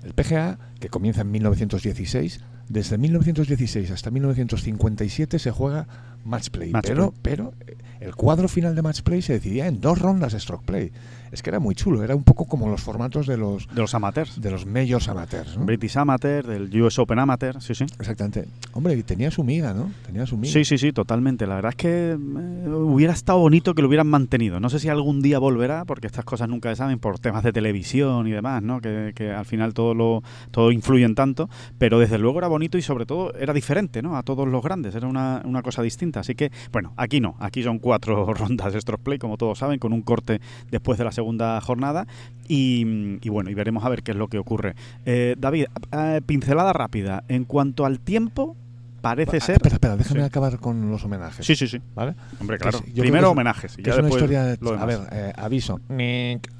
el 0.03 0.13
PGA, 0.13 0.58
que 0.79 0.89
comienza 0.89 1.22
en 1.22 1.29
1916, 1.31 2.39
desde 2.70 2.98
1916 2.98 3.91
hasta 3.91 4.10
1957 4.10 5.38
se 5.39 5.51
juega 5.51 5.88
match 6.25 6.49
play. 6.49 6.71
Match 6.71 6.87
pero, 6.87 7.11
play. 7.11 7.21
pero 7.21 7.53
eh, 7.67 7.77
el 7.99 8.15
cuadro 8.15 8.47
final 8.47 8.75
de 8.75 8.81
match 8.81 9.01
play 9.01 9.21
se 9.21 9.33
decidía 9.33 9.67
en 9.67 9.81
dos 9.81 9.99
rondas 9.99 10.33
de 10.33 10.39
stroke 10.39 10.65
play. 10.65 10.91
Es 11.31 11.41
que 11.41 11.49
era 11.49 11.59
muy 11.59 11.75
chulo, 11.75 12.03
era 12.03 12.13
un 12.13 12.23
poco 12.23 12.45
como 12.45 12.67
los 12.67 12.81
formatos 12.81 13.25
de 13.25 13.37
los 13.37 13.67
de 13.67 13.79
los 13.79 13.95
amateurs. 13.95 14.41
de 14.41 14.51
los 14.51 14.65
majors 14.65 15.07
amateurs. 15.07 15.57
¿no? 15.57 15.65
British 15.65 15.97
Amateur, 15.97 16.45
del 16.45 16.81
US 16.81 16.99
Open 16.99 17.19
Amateur, 17.19 17.61
sí, 17.61 17.73
sí. 17.73 17.85
Exactamente. 17.99 18.49
Hombre, 18.73 19.01
tenía 19.03 19.31
su 19.31 19.41
miga, 19.43 19.73
¿no? 19.73 19.91
Tenía 20.05 20.25
su 20.25 20.35
miga. 20.35 20.51
Sí, 20.51 20.65
sí, 20.65 20.77
sí, 20.77 20.91
totalmente. 20.91 21.47
La 21.47 21.55
verdad 21.55 21.69
es 21.69 21.75
que 21.77 22.11
eh, 22.11 22.69
hubiera 22.69 23.13
estado 23.13 23.39
bonito 23.39 23.73
que 23.73 23.81
lo 23.81 23.87
hubieran 23.87 24.07
mantenido. 24.07 24.59
No 24.59 24.69
sé 24.69 24.79
si 24.79 24.89
algún 24.89 25.21
día 25.21 25.39
volverá, 25.39 25.85
porque 25.85 26.07
estas 26.07 26.25
cosas 26.25 26.49
nunca 26.49 26.69
se 26.69 26.75
saben 26.75 26.99
por 26.99 27.17
temas 27.19 27.43
de 27.43 27.53
televisión 27.53 28.27
y 28.27 28.31
demás, 28.31 28.61
¿no? 28.61 28.81
Que, 28.81 29.13
que 29.15 29.31
al 29.31 29.45
final 29.45 29.73
todo 29.73 29.93
lo 29.93 30.23
todo 30.51 30.73
influye 30.73 31.05
en 31.05 31.15
tanto. 31.15 31.49
Pero 31.77 31.97
desde 31.97 32.17
luego 32.17 32.39
era 32.39 32.49
bonito 32.49 32.77
y 32.77 32.81
sobre 32.81 33.05
todo 33.05 33.33
era 33.35 33.53
diferente, 33.53 34.01
¿no? 34.01 34.17
A 34.17 34.23
todos 34.23 34.49
los 34.49 34.61
grandes. 34.61 34.95
Era 34.95 35.07
una, 35.07 35.41
una 35.45 35.61
cosa 35.61 35.81
distinta. 35.81 36.10
Así 36.19 36.35
que, 36.35 36.51
bueno, 36.71 36.93
aquí 36.97 37.19
no. 37.19 37.35
Aquí 37.39 37.63
son 37.63 37.79
cuatro 37.79 38.25
rondas 38.33 38.73
de 38.73 38.81
stroke 38.81 39.03
play, 39.03 39.19
como 39.19 39.37
todos 39.37 39.59
saben, 39.59 39.79
con 39.79 39.93
un 39.93 40.01
corte 40.01 40.41
después 40.69 40.97
de 40.97 41.05
la 41.05 41.11
segunda 41.11 41.59
jornada. 41.61 42.07
Y, 42.47 43.17
bueno, 43.29 43.49
y 43.49 43.53
veremos 43.53 43.85
a 43.85 43.89
ver 43.89 44.03
qué 44.03 44.11
es 44.11 44.17
lo 44.17 44.27
que 44.27 44.37
ocurre. 44.37 44.75
Eh, 45.05 45.35
David, 45.37 45.65
eh, 45.93 46.21
pincelada 46.25 46.73
rápida. 46.73 47.23
En 47.29 47.45
cuanto 47.45 47.85
al 47.85 47.99
tiempo, 47.99 48.57
parece 49.01 49.39
ser. 49.39 49.55
Espera, 49.58 49.75
espera, 49.75 49.98
déjame 49.98 50.20
Sí. 50.22 50.25
acabar 50.25 50.58
con 50.60 50.89
los 50.91 51.03
homenajes. 51.03 51.46
Sí, 51.46 51.55
sí, 51.55 51.67
sí. 51.67 51.81
¿Vale? 51.96 52.13
Hombre, 52.39 52.58
claro. 52.58 52.79
Primero 52.81 53.12
que 53.12 53.17
es- 53.17 53.24
homenajes. 53.31 53.74
y 53.74 53.75
Que 53.77 53.84
ya 53.84 53.91
es 53.91 53.98
una 54.00 54.08
después 54.08 54.24
historia. 54.24 54.58
lo 54.62 54.79
a 54.79 54.86
ver, 54.86 55.00
eh, 55.12 55.34
aviso. 55.36 55.79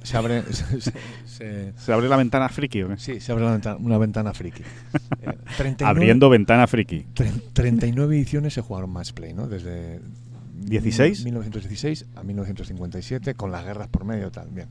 Se 0.04 0.18
abre. 0.18 0.44
se- 0.54 0.82
se- 0.82 0.94
se- 1.26 1.74
¿Se 1.78 1.94
abre 1.94 2.08
la 2.10 2.18
ventana 2.18 2.50
friki 2.50 2.82
o 2.84 2.90
qué? 2.90 2.98
sí, 2.98 3.20
se 3.20 3.32
abre 3.32 3.46
la 3.46 3.52
ventana- 3.52 3.78
una 3.80 3.98
ventana 3.98 4.34
friki. 4.34 4.64
Eh, 5.22 5.38
39 5.58 5.90
Abriendo 5.90 6.30
ventana 6.30 6.66
friki. 6.68 7.06
tre- 7.16 7.32
39 7.54 8.16
ediciones 8.16 8.54
se 8.54 8.62
jugaron 8.62 8.90
match 8.90 9.12
play, 9.14 9.34
¿no? 9.34 9.48
Desde. 9.48 10.00
16. 10.64 11.24
1916 11.26 12.06
a 12.16 12.24
1957, 12.24 13.34
con 13.34 13.52
las 13.52 13.66
guerras 13.66 13.88
por 13.88 14.06
medio 14.06 14.32
tal. 14.32 14.48
Bien. 14.50 14.68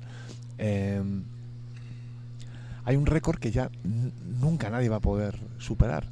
Eh, 0.59 1.03
hay 2.85 2.97
un 2.97 3.07
récord 3.07 3.39
que 3.39 3.51
ya 3.51 3.71
nunca 4.41 4.71
nadie 4.71 4.89
va 4.89 4.97
a 4.97 5.01
poder 5.01 5.39
superar 5.59 6.07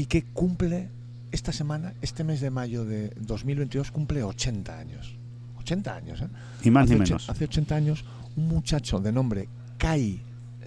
y 0.00 0.06
que 0.06 0.22
cumple 0.24 0.88
esta 1.30 1.52
semana, 1.52 1.92
este 2.00 2.24
mes 2.24 2.40
de 2.40 2.48
mayo 2.50 2.84
de 2.86 3.10
2022, 3.20 3.90
cumple 3.90 4.22
80 4.22 4.78
años. 4.78 5.14
80 5.58 5.94
años, 5.94 6.22
¿eh? 6.22 6.28
Ni 6.64 6.70
más 6.70 6.84
hace, 6.84 6.94
ni 6.94 7.00
menos. 7.00 7.28
hace 7.28 7.44
80 7.44 7.74
años, 7.74 8.04
un 8.36 8.48
muchacho 8.48 8.98
de 8.98 9.12
nombre 9.12 9.48
Kai 9.76 10.22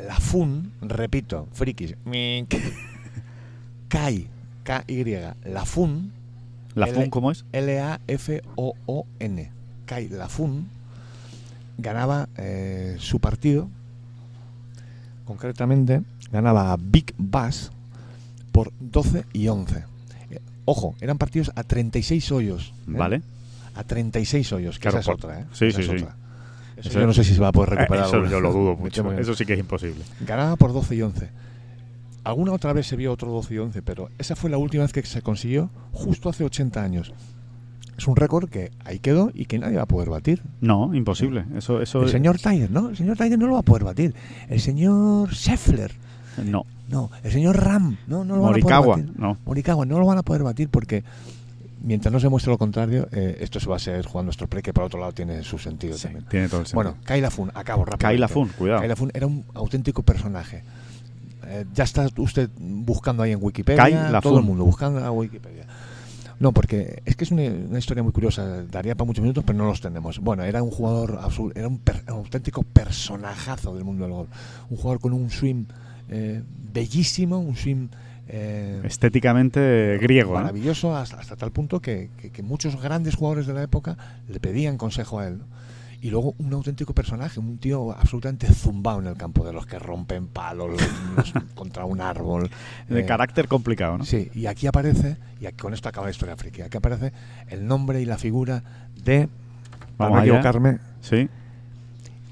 Lafun, 0.08 0.72
repito, 0.82 1.48
frikis, 1.54 1.96
Kai, 3.88 4.28
K-Y, 4.64 5.04
Lafun, 5.46 6.12
¿La 6.76 6.86
L- 6.88 6.94
FUN 6.96 7.10
cómo 7.10 7.32
es? 7.32 7.44
L-A-F-O-O-N, 7.52 9.52
Kai 9.88 10.10
Lafun, 10.10 10.68
ganaba 11.80 12.30
eh, 12.38 12.98
su 13.00 13.20
partido, 13.20 13.68
concretamente 15.26 16.02
ganaba 16.32 16.72
a 16.74 16.78
Big 16.78 17.14
Bass 17.18 17.72
por 18.54 18.72
12 18.80 19.26
y 19.34 19.50
11. 19.50 19.84
Eh, 20.32 20.40
ojo, 20.64 20.96
eran 21.02 21.18
partidos 21.18 21.52
a 21.56 21.64
36 21.64 22.32
hoyos. 22.32 22.74
¿eh? 22.82 22.84
Vale. 22.88 23.22
A 23.76 23.84
36 23.84 24.54
hoyos, 24.54 24.76
que 24.78 24.84
Claro, 24.84 25.00
esa 25.00 25.12
es 25.12 25.18
otra. 25.18 25.40
¿eh? 25.42 25.46
sí, 25.52 25.66
Esa 25.66 25.78
sí, 25.78 25.84
es 25.84 25.90
sí. 25.90 25.96
otra. 26.06 26.16
Eso 26.78 27.00
yo 27.00 27.06
no 27.06 27.14
sé 27.14 27.24
si 27.24 27.34
se 27.36 27.42
va 27.42 27.50
a 27.50 27.52
poder 27.52 27.74
Eh, 27.74 27.76
recuperar. 27.78 28.06
Eso 28.08 28.26
yo 28.26 28.40
lo 28.40 28.54
dudo 28.54 28.76
mucho. 28.80 29.12
Eso 29.14 29.36
sí 29.36 29.46
que 29.46 29.54
es 29.54 29.60
imposible. 29.60 30.04
Ganaba 30.26 30.56
por 30.56 30.72
12 30.72 30.96
y 30.96 31.02
11. 31.02 31.30
Alguna 32.24 32.54
otra 32.54 32.72
vez 32.72 32.88
se 32.88 32.96
vio 32.96 33.12
otro 33.12 33.30
12 33.32 33.54
y 33.54 33.58
11, 33.58 33.82
pero 33.82 34.10
esa 34.18 34.36
fue 34.38 34.50
la 34.50 34.58
última 34.58 34.84
vez 34.84 34.94
que 34.94 35.04
se 35.04 35.22
consiguió 35.22 35.70
justo 35.92 36.30
hace 36.30 36.46
80 36.46 36.82
años. 36.82 37.14
Es 37.98 38.08
un 38.08 38.16
récord 38.16 38.50
que 38.50 38.72
ahí 38.86 39.00
quedó 39.00 39.30
y 39.36 39.46
que 39.46 39.60
nadie 39.60 39.76
va 39.78 39.84
a 39.84 39.88
poder 39.88 40.10
batir. 40.10 40.42
No, 40.62 40.96
imposible. 40.96 41.46
Eso, 41.56 41.82
eso 41.82 42.02
El 42.04 42.10
señor 42.10 42.38
Tiger, 42.40 42.72
¿no? 42.72 42.90
El 42.90 42.98
señor 42.98 43.18
Tiger 43.18 43.38
no 43.38 43.48
lo 43.48 43.54
va 43.54 43.60
a 43.60 43.64
poder 43.64 43.84
batir. 43.84 44.16
El 44.50 44.60
señor 44.62 45.34
Scheffler, 45.34 45.92
No. 46.44 46.66
No. 46.94 47.10
El 47.24 47.32
señor 47.32 47.58
Ram, 47.64 47.98
no, 48.08 48.24
no 48.24 48.36
lo 48.38 48.44
Morikawa, 48.44 48.72
van 48.72 48.80
a 48.80 48.84
poder 48.86 49.06
batir. 49.08 49.20
no. 49.22 49.38
Morikawa, 49.46 49.86
no 49.86 50.00
lo 50.00 50.06
van 50.06 50.18
a 50.20 50.24
poder 50.24 50.44
batir 50.44 50.70
porque 50.70 51.04
mientras 51.82 52.14
no 52.14 52.20
se 52.20 52.30
muestre 52.30 52.52
lo 52.52 52.58
contrario, 52.58 53.08
eh, 53.12 53.38
esto 53.42 53.60
se 53.60 53.68
va 53.68 53.76
a 53.76 53.80
ser 53.80 54.06
jugando 54.06 54.28
nuestro 54.28 54.48
play, 54.48 54.62
que 54.64 54.72
por 54.74 54.86
otro 54.86 55.00
lado 55.00 55.12
tiene 55.12 55.44
su 55.44 55.58
sentido 55.58 55.96
Sí, 55.98 56.04
también. 56.04 56.26
tiene 56.30 56.48
todo 56.48 56.62
el 56.62 56.68
sentido. 56.68 56.84
Bueno, 56.92 56.98
Kayla 57.04 57.30
Fun, 57.32 57.52
acabo 57.54 57.84
rápido. 57.84 58.08
Kayla 58.08 58.28
Fun, 58.28 58.50
cuidado. 58.58 58.80
Kayla 58.80 58.96
Fun 58.96 59.12
era 59.14 59.28
un 59.28 59.44
auténtico 59.54 60.02
personaje. 60.04 60.64
Eh, 61.46 61.66
ya 61.74 61.84
está 61.84 62.08
usted 62.18 62.50
buscando 62.58 63.22
ahí 63.24 63.34
en 63.34 63.40
Wikipedia. 63.42 63.84
Kayla 63.84 64.22
todo 64.22 64.36
el 64.38 64.40
Fun. 64.40 64.48
mundo 64.48 64.64
buscando 64.66 65.00
en 65.00 65.10
Wikipedia. 65.10 65.66
No, 66.40 66.52
porque 66.52 67.02
es 67.06 67.16
que 67.16 67.24
es 67.26 67.32
una, 67.32 67.44
una 67.44 67.80
historia 67.80 68.02
muy 68.04 68.12
curiosa. 68.12 68.64
Daría 68.64 68.96
para 68.96 69.06
muchos 69.06 69.22
minutos, 69.22 69.44
pero 69.46 69.58
no 69.58 69.66
los 69.66 69.80
tenemos. 69.82 70.20
Bueno, 70.20 70.44
era 70.44 70.64
un 70.64 70.72
jugador 70.72 71.20
absoluto, 71.22 71.58
era 71.60 71.68
un, 71.68 71.78
per- 71.80 72.04
un 72.08 72.14
auténtico 72.16 72.64
personajazo 72.64 73.74
del 73.76 73.84
mundo 73.84 74.04
del 74.06 74.14
golf. 74.14 74.30
Un 74.70 74.78
jugador 74.78 75.00
con 75.00 75.14
un 75.14 75.30
swing 75.30 75.66
eh, 76.10 76.42
bellísimo, 76.74 77.40
un 77.40 77.56
swing 77.56 77.88
eh, 78.28 78.82
Estéticamente 78.86 79.98
griego. 80.02 80.34
¿no? 80.34 80.40
maravilloso 80.42 80.96
hasta, 80.96 81.20
hasta 81.20 81.36
tal 81.36 81.52
punto 81.52 81.80
que, 81.82 82.10
que- 82.18 82.30
que 82.32 82.42
muchos 82.44 82.82
grandes 82.82 83.16
jugadores 83.16 83.48
de 83.48 83.54
la 83.54 83.64
época 83.64 83.98
le 84.30 84.40
pedían 84.40 84.78
consejo 84.78 85.20
a 85.20 85.28
él. 85.28 85.40
¿no? 85.40 85.46
Y 86.02 86.10
luego 86.10 86.36
un 86.38 86.52
auténtico 86.54 86.94
personaje, 86.94 87.40
un 87.40 87.58
tío 87.60 87.92
absolutamente 87.94 88.48
zumbado 88.54 89.00
en 89.00 89.08
el 89.08 89.16
campo, 89.16 89.46
de 89.46 89.54
los 89.54 89.66
que 89.66 89.80
rompen 89.80 90.28
palos 90.28 90.70
los- 90.72 91.34
los- 91.34 91.34
contra 91.56 91.86
un 91.86 92.02
árbol. 92.02 92.50
De 92.90 93.02
Eh, 93.02 93.06
carácter 93.06 93.48
complicado, 93.48 93.98
¿no? 94.00 94.04
Sí, 94.06 94.30
y 94.34 94.46
aquí 94.48 94.68
aparece, 94.68 95.16
y 95.40 95.46
aquí- 95.46 95.58
con 95.62 95.74
esto 95.74 95.88
acaba 95.88 96.08
la 96.08 96.12
historia 96.12 96.36
friki, 96.36 96.62
aquí 96.62 96.76
aparece 96.78 97.14
el 97.48 97.66
nombre 97.66 98.02
y 98.02 98.06
la 98.06 98.18
figura 98.18 98.64
de, 99.02 99.30
Vamos 99.98 99.98
para 99.98 100.10
no 100.10 100.22
equivocarme, 100.22 100.80
Sí. 101.02 101.30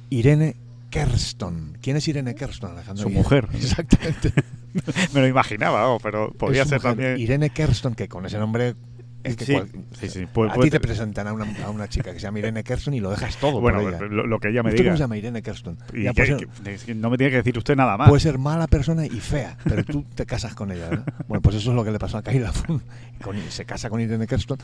Irene 0.09 0.55
Kerston. 0.91 1.77
¿Quién 1.81 1.97
es 1.97 2.07
Irene 2.07 2.35
Kerston, 2.35 2.71
Alejandro? 2.73 3.01
Su 3.03 3.09
mujer. 3.09 3.47
Exactamente. 3.53 4.31
Me 5.13 5.21
lo 5.21 5.27
imaginaba, 5.27 5.97
pero 5.99 6.31
su 6.39 6.53
ser 6.53 6.65
mujer, 6.65 6.81
también. 6.81 7.17
Irene 7.19 7.49
Kerston, 7.49 7.95
que 7.95 8.07
con 8.07 8.25
ese 8.27 8.37
nombre 8.37 8.75
es 9.23 9.35
que 9.35 9.45
Sí, 9.45 9.53
cual- 9.53 9.69
sí, 9.99 10.09
sí, 10.09 10.25
puede- 10.25 10.51
a 10.51 10.55
ti 10.55 10.69
te 10.71 10.79
presentan 10.79 11.27
a 11.27 11.33
una, 11.33 11.45
a 11.63 11.69
una 11.69 11.87
chica 11.87 12.11
que 12.11 12.19
se 12.19 12.23
llama 12.23 12.39
Irene 12.39 12.63
Kerston 12.63 12.93
y 12.95 12.99
lo 12.99 13.11
dejas 13.11 13.37
todo 13.37 13.59
Bueno, 13.61 13.79
por 13.81 13.89
ella. 13.93 13.99
lo, 14.01 14.25
lo 14.25 14.39
que 14.39 14.49
ella 14.49 14.63
me 14.63 14.69
¿Usted 14.69 14.79
diga. 14.79 14.89
cómo 14.91 14.97
se 14.97 15.03
llama 15.03 15.17
Irene 15.17 15.41
Kerston? 15.43 15.77
Y 15.93 16.03
Ya, 16.03 16.13
que- 16.13 16.23
puede, 16.25 16.39
ser, 16.39 16.47
que- 16.63 16.73
es 16.73 16.83
que 16.85 16.95
no 16.95 17.09
me 17.11 17.17
tiene 17.17 17.29
que 17.31 17.37
decir 17.37 17.55
usted 17.57 17.75
nada 17.75 17.97
más. 17.97 18.09
puede 18.09 18.19
ser 18.21 18.37
mala 18.39 18.65
persona 18.67 19.05
y 19.05 19.09
fea, 19.19 19.57
pero 19.63 19.83
tú 19.83 20.03
te 20.15 20.25
casas 20.25 20.55
con 20.55 20.71
ella, 20.71 20.89
¿no? 20.89 21.03
Bueno, 21.27 21.41
pues 21.41 21.55
eso 21.57 21.69
es 21.69 21.75
lo 21.75 21.83
que 21.83 21.91
le 21.91 21.99
pasó 21.99 22.17
a 22.17 22.23
Kayla 22.23 22.51
Fun. 22.51 22.81
Con- 23.23 23.37
se 23.49 23.65
casa 23.65 23.89
con 23.91 24.01
Irene 24.01 24.25
Kerston. 24.25 24.57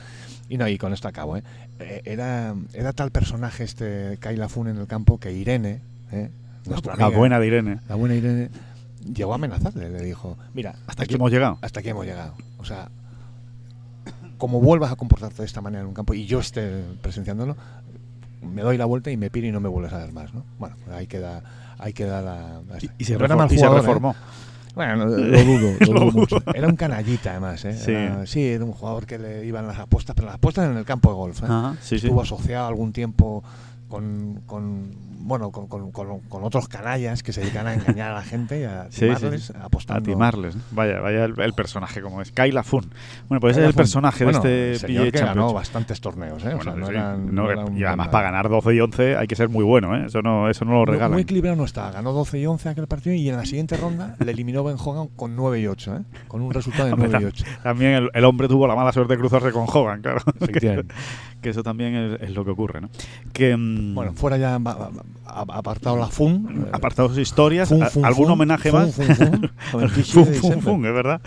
Y 0.50 0.58
no, 0.58 0.68
y 0.68 0.78
con 0.80 0.92
esto 0.92 1.08
acabo, 1.08 1.38
¿eh? 1.38 1.44
Eh, 1.80 2.02
Era, 2.06 2.56
era 2.74 2.94
tal 2.94 3.12
personaje 3.12 3.64
este 3.64 4.18
Kayla 4.20 4.50
Fun 4.50 4.70
en 4.70 4.78
el 4.78 4.88
campo 4.88 5.20
que 5.20 5.32
Irene, 5.34 5.82
¿eh? 6.12 6.32
Nuestra 6.66 6.96
la 6.96 7.08
buena 7.10 7.40
de 7.40 7.48
Irene. 7.48 7.80
la 7.88 7.96
buena 7.96 8.16
Irene, 8.16 8.50
llegó 9.14 9.32
a 9.32 9.36
amenazarle. 9.36 9.90
Le 9.90 10.02
dijo: 10.04 10.38
Mira, 10.54 10.76
Hasta 10.88 11.04
aquí 11.04 11.16
hemos 11.16 11.32
llegado. 11.32 11.58
hasta 11.62 11.80
aquí 11.80 11.90
hemos 11.90 12.06
llegado. 12.06 12.34
O 12.58 12.66
sea, 12.66 12.90
como 14.38 14.60
vuelvas 14.62 14.92
a 14.92 14.96
comportarte 14.96 15.38
de 15.42 15.46
esta 15.46 15.62
manera 15.62 15.82
en 15.82 15.88
un 15.88 15.94
campo 15.94 16.14
y 16.14 16.26
yo 16.26 16.40
esté 16.40 16.84
presenciándolo, 17.02 17.56
me 18.42 18.62
doy 18.62 18.78
la 18.78 18.86
vuelta 18.86 19.10
y 19.12 19.18
me 19.18 19.30
piro 19.30 19.48
y 19.48 19.52
no 19.52 19.60
me 19.60 19.70
vuelves 19.70 19.94
a 19.94 19.98
ver 20.00 20.12
más, 20.12 20.34
¿no? 20.34 20.44
Bueno, 20.60 20.76
pues 20.84 20.96
ahí 20.96 21.08
queda, 21.08 21.42
ahí 21.80 21.94
queda 21.94 22.22
la... 22.22 22.62
la- 22.70 22.78
Y, 22.82 22.90
y 23.00 23.04
se, 23.06 23.18
No 23.18 23.26
era 23.26 23.36
refor- 23.36 23.38
mal 23.38 23.48
y 23.48 23.58
se 23.58 23.66
jugador, 23.66 23.78
¿eh? 23.78 23.82
reformó. 23.82 24.16
Bueno, 24.76 24.96
lo 25.08 25.12
dudo, 25.16 25.72
lo 25.80 26.00
dudo 26.02 26.12
mucho. 26.12 26.44
Era 26.54 26.68
un 26.68 26.76
canallita 26.76 27.32
además, 27.32 27.66
¿eh? 27.66 27.74
Sí. 27.74 27.92
Era, 27.92 28.26
sí, 28.28 28.44
era 28.46 28.64
un 28.64 28.74
jugador 28.74 29.08
que 29.08 29.18
le 29.18 29.44
iban 29.46 29.66
las 29.66 29.80
apuestas, 29.80 30.16
pero 30.16 30.28
las 30.28 30.36
apuestas 30.36 30.70
en 30.70 30.78
el 30.78 30.86
campo 30.86 31.10
de 31.10 31.16
golf. 31.16 31.42
¿eh? 31.42 31.46
Ajá, 31.48 31.76
sí, 31.82 31.98
sí. 31.98 32.06
Estuvo 32.08 32.22
asociado 32.22 32.68
algún 32.68 32.94
tiempo 32.94 33.44
con, 33.90 34.42
con 34.46 34.92
bueno, 35.20 35.52
con, 35.52 35.68
con- 35.68 35.92
con- 35.92 36.20
con 36.22 36.44
otros 36.44 36.68
canallas 36.68 37.24
que 37.24 37.34
se 37.34 37.42
dedican 37.42 37.68
a 37.68 37.74
engañar 37.74 38.12
a 38.12 38.16
la 38.16 38.24
gente 38.24 38.60
y 38.62 38.64
a 38.64 38.88
Sí, 38.90 39.00
sí, 39.00 39.06
timarles 39.16 39.44
sí. 39.46 39.54
apostando. 39.62 40.00
A 40.02 40.04
timarles. 40.04 40.56
¿no? 40.56 40.62
Vaya, 40.72 41.00
vaya 41.00 41.26
el, 41.26 41.40
el 41.40 41.54
personaje 41.54 42.02
como 42.02 42.22
es. 42.22 42.32
Kayla 42.32 42.64
Fun. 42.64 42.86
Bueno, 43.28 43.40
pues 43.42 43.52
ese 43.52 43.62
Kayla 43.62 43.66
es 43.66 43.68
el 43.70 43.74
Fun. 43.74 43.78
personaje 43.78 44.24
Bueno, 44.24 44.40
de 44.42 44.72
este 44.74 44.88
señor 44.88 45.04
PGA 45.04 45.12
que 45.12 45.26
ganó 45.26 45.54
bastantes 45.54 46.00
torneos, 46.02 46.44
¿eh? 46.46 46.54
O 46.54 46.62
sea, 46.62 46.74
Bueno, 46.74 46.76
no 46.78 46.88
sí, 46.88 46.94
era- 46.94 47.18
no, 47.18 47.54
no 47.68 47.78
y 47.78 47.84
además 47.84 48.08
para 48.10 48.26
ganar 48.32 48.50
12 48.50 48.74
y 48.76 48.80
11 48.80 49.18
hay 49.18 49.28
que 49.28 49.36
ser 49.36 49.50
muy 49.50 49.64
bueno, 49.64 49.96
¿eh? 49.96 50.06
Eso 50.08 50.22
no, 50.22 50.50
eso 50.50 50.66
no 50.66 50.74
lo 50.74 50.86
regalan. 50.86 51.12
Muy 51.14 51.24
equilibrado 51.24 51.56
no 51.58 51.66
estaba. 51.66 51.92
Ganó 51.92 52.14
12 52.14 52.40
y 52.40 52.46
11 52.46 52.70
aquel 52.70 52.88
partido 52.88 53.16
y 53.16 53.30
en 53.30 53.38
la 53.38 53.46
siguiente 53.46 53.78
ronda 53.78 54.16
le 54.20 54.32
eliminó 54.32 54.64
Ben 54.64 54.78
Hogan 54.80 55.08
con 55.16 55.36
9 55.36 55.60
y 55.60 55.68
8, 55.68 55.96
¿eh? 55.98 56.00
Con 56.28 56.42
un 56.42 56.54
resultado 56.54 56.86
de 56.88 56.94
Hombre, 56.94 57.10
9 57.12 57.24
y 57.24 57.28
tam- 57.32 57.34
8. 57.34 57.46
También 57.64 57.92
el, 57.94 58.10
el 58.14 58.24
hombre 58.26 58.48
tuvo 58.48 58.68
la 58.68 58.76
mala 58.76 58.92
suerte 58.92 59.14
de 59.14 59.20
cruzarse 59.20 59.52
con 59.52 59.66
Hogan, 59.68 60.02
claro. 60.02 60.20
que, 60.40 60.84
que 61.42 61.50
eso 61.50 61.64
también 61.64 61.96
es, 61.96 62.22
es 62.22 62.32
lo 62.32 62.44
que 62.46 62.52
ocurre, 62.52 62.82
¿no? 62.82 62.90
Que, 63.34 63.56
mm, 63.56 63.96
Bueno, 63.96 64.14
fuera 64.14 64.38
ya 64.38 64.58
va- 64.58 64.90
apartado 65.26 65.98
la 65.98 66.08
FUN. 66.08 66.66
eh, 66.68 66.70
apartados 66.72 67.18
historias, 67.18 67.70
fun, 67.70 67.84
a- 67.84 67.90
fun, 67.90 68.06
¿algún 68.06 68.26
fun, 68.26 68.34
homenaje 68.34 68.72
fun, 68.72 68.80
más? 68.82 68.96
fun, 68.96 69.06
fun, 69.06 69.52
a 69.74 69.78
27 69.78 69.82
Fun, 69.82 69.82
de 69.82 70.04
fun, 70.04 70.32
diciembre. 70.34 70.62
fun, 70.62 70.86
es 70.86 70.94
verdad. 70.94 71.22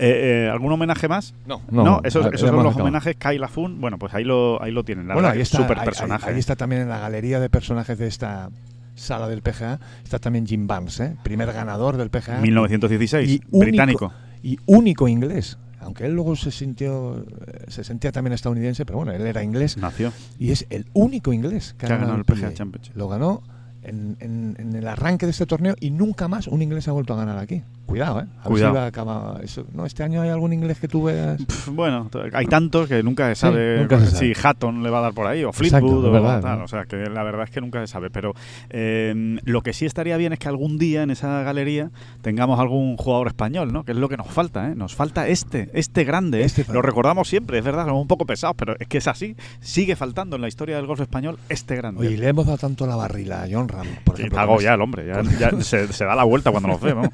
Eh, 0.00 0.44
eh, 0.46 0.50
¿Algún 0.50 0.70
homenaje 0.72 1.08
más? 1.08 1.34
No, 1.46 1.60
No, 1.70 2.00
esos, 2.04 2.22
ya 2.24 2.28
esos 2.30 2.40
son 2.48 2.56
los 2.56 2.66
acabado. 2.66 2.82
homenajes 2.84 3.16
Kayla 3.16 3.48
Fun. 3.48 3.80
Bueno, 3.80 3.98
pues 3.98 4.14
ahí 4.14 4.22
lo, 4.24 4.62
ahí 4.62 4.70
lo 4.70 4.84
tienen. 4.84 5.08
La 5.08 5.14
Bueno, 5.14 5.28
ahí 5.28 5.40
está, 5.40 5.58
súper 5.58 5.78
ahí- 5.80 5.84
personaje. 5.84 6.26
ahí- 6.28 6.34
ahí 6.34 6.38
está 6.40 6.54
también 6.54 6.82
en 6.82 6.88
la 6.88 6.98
galería 7.00 7.40
de 7.40 7.50
personajes 7.50 7.98
de 7.98 8.06
esta 8.06 8.50
sala 8.94 9.26
del 9.28 9.42
PGA. 9.42 9.80
Está 10.04 10.18
también 10.20 10.46
Jim 10.46 10.66
Barnes, 10.68 11.00
¿eh? 11.00 11.16
primer 11.24 11.52
ganador 11.52 11.96
del 11.96 12.10
PGA. 12.10 12.40
1916, 12.40 13.28
y 13.28 13.40
único- 13.50 13.58
británico. 13.58 14.12
Y 14.42 14.58
único 14.66 15.08
inglés. 15.08 15.58
Aunque 15.80 16.06
él 16.06 16.12
luego 16.14 16.34
se 16.36 16.50
sintió 16.50 17.18
eh, 17.46 17.64
se 17.68 17.84
sentía 17.84 18.10
también 18.12 18.32
estadounidense, 18.32 18.84
pero 18.84 18.98
bueno, 18.98 19.12
él 19.12 19.22
era 19.22 19.42
inglés 19.42 19.76
Nació. 19.76 20.12
y 20.38 20.50
es 20.50 20.66
el 20.70 20.86
único 20.92 21.32
inglés 21.32 21.74
que, 21.78 21.86
Que 21.86 21.92
ha 21.92 21.96
ganado 21.96 22.16
el 22.16 22.24
PGA 22.24 22.48
PGA. 22.48 22.54
Championship. 22.54 22.96
Lo 22.96 23.08
ganó 23.08 23.42
en, 23.82 24.16
en- 24.20 24.56
en 24.58 24.74
el 24.74 24.86
arranque 24.88 25.26
de 25.26 25.30
este 25.32 25.46
torneo 25.46 25.74
y 25.80 25.90
nunca 25.90 26.28
más 26.28 26.46
un 26.48 26.62
inglés 26.62 26.88
ha 26.88 26.92
vuelto 26.92 27.14
a 27.14 27.16
ganar 27.16 27.38
aquí. 27.38 27.62
Cuidado, 27.86 28.20
¿eh? 28.20 28.24
A 28.24 28.24
ver 28.40 28.42
Cuidado. 28.44 28.72
si 28.72 28.76
va 28.76 28.84
a 28.84 28.86
acabar 28.86 29.42
eso. 29.44 29.64
No, 29.72 29.86
este 29.86 30.02
año 30.02 30.20
hay 30.20 30.28
algún 30.28 30.52
inglés 30.52 30.78
que 30.78 30.88
tú 30.88 31.04
veas. 31.04 31.40
Bueno, 31.72 32.10
hay 32.34 32.46
tantos 32.46 32.86
que 32.86 33.02
nunca 33.02 33.28
se 33.28 33.34
Sí, 33.36 33.40
sabe 33.40 33.78
nunca 33.80 33.98
se 34.00 34.16
si. 34.16 34.32
Hatton 34.46 34.82
le 34.82 34.90
va 34.90 34.98
a 34.98 35.02
dar 35.02 35.14
por 35.14 35.26
ahí 35.26 35.42
o 35.44 35.52
Fleetwood 35.52 36.04
o 36.04 36.10
verdad, 36.10 36.42
tal. 36.42 36.58
¿no? 36.58 36.64
O 36.64 36.68
sea, 36.68 36.84
que 36.84 36.96
la 36.96 37.22
verdad 37.22 37.44
es 37.44 37.50
que 37.50 37.60
nunca 37.62 37.80
se 37.80 37.86
sabe. 37.86 38.10
Pero 38.10 38.34
eh, 38.70 39.38
lo 39.44 39.62
que 39.62 39.72
sí 39.72 39.86
estaría 39.86 40.16
bien 40.18 40.32
es 40.34 40.38
que 40.38 40.48
algún 40.48 40.76
día 40.78 41.02
en 41.02 41.10
esa 41.10 41.42
galería 41.42 41.90
tengamos 42.20 42.60
algún 42.60 42.96
jugador 42.98 43.28
español, 43.28 43.72
¿no? 43.72 43.84
Que 43.84 43.92
es 43.92 43.98
lo 43.98 44.08
que 44.10 44.16
nos 44.18 44.28
falta, 44.28 44.68
¿eh? 44.70 44.74
Nos 44.74 44.94
falta 44.94 45.26
este, 45.28 45.70
este 45.72 46.04
grande. 46.04 46.42
¿eh? 46.42 46.44
Este 46.44 46.66
lo 46.70 46.82
recordamos 46.82 47.28
siempre, 47.28 47.58
es 47.58 47.64
verdad, 47.64 47.86
somos 47.86 48.02
un 48.02 48.08
poco 48.08 48.26
pesados, 48.26 48.56
pero 48.58 48.74
es 48.78 48.86
que 48.88 48.98
es 48.98 49.06
así. 49.08 49.34
Sigue 49.60 49.96
faltando 49.96 50.36
en 50.36 50.42
la 50.42 50.48
historia 50.48 50.76
del 50.76 50.86
golf 50.86 51.00
español 51.00 51.38
este 51.48 51.76
grande. 51.76 52.00
Oye, 52.00 52.12
y 52.12 52.16
le 52.18 52.28
hemos 52.28 52.44
dado 52.46 52.58
tanto 52.58 52.86
la 52.86 52.96
barrila 52.96 53.42
a 53.44 53.46
John 53.50 53.67
Ram, 53.68 53.86
por 54.04 54.14
ejemplo. 54.14 54.24
está 54.36 54.42
agobiado 54.42 54.74
el 54.76 54.80
hombre, 54.80 55.06
ya, 55.06 55.22
ya 55.38 55.60
se, 55.60 55.92
se 55.92 56.04
da 56.04 56.14
la 56.14 56.24
vuelta 56.24 56.50
cuando 56.50 56.68
nos 56.68 56.80
vemos. 56.80 57.08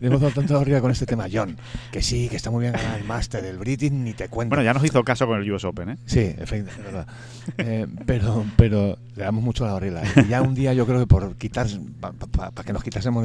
Le 0.00 0.08
hemos 0.08 0.20
dado 0.20 0.32
tanto 0.34 0.52
la 0.52 0.58
barriga 0.60 0.80
con 0.80 0.90
este 0.90 1.06
tema 1.06 1.26
John. 1.32 1.56
Que 1.92 2.02
sí, 2.02 2.28
que 2.28 2.36
está 2.36 2.50
muy 2.50 2.62
bien 2.62 2.72
ganar 2.72 2.98
el 2.98 3.04
máster, 3.04 3.44
el 3.44 3.58
British, 3.58 3.92
ni 3.92 4.12
te 4.12 4.28
cuento. 4.28 4.50
Bueno, 4.54 4.64
ya 4.64 4.74
nos 4.74 4.84
hizo 4.84 5.02
caso 5.04 5.26
con 5.26 5.40
el 5.40 5.50
US 5.52 5.64
Open, 5.64 5.90
¿eh? 5.90 5.96
Sí, 6.06 6.20
efectivamente, 6.20 6.72
es 6.80 6.84
verdad. 6.84 7.06
Eh, 7.58 7.86
pero, 8.06 8.44
pero 8.56 8.98
le 9.16 9.24
damos 9.24 9.42
mucho 9.42 9.64
la 9.64 9.72
barrila. 9.72 10.02
Y 10.16 10.28
ya 10.28 10.42
un 10.42 10.54
día 10.54 10.72
yo 10.74 10.86
creo 10.86 11.00
que 11.00 11.06
por 11.06 11.36
quitar, 11.36 11.66
para 12.00 12.64
que 12.64 12.72
nos 12.72 12.82
quitásemos, 12.82 13.24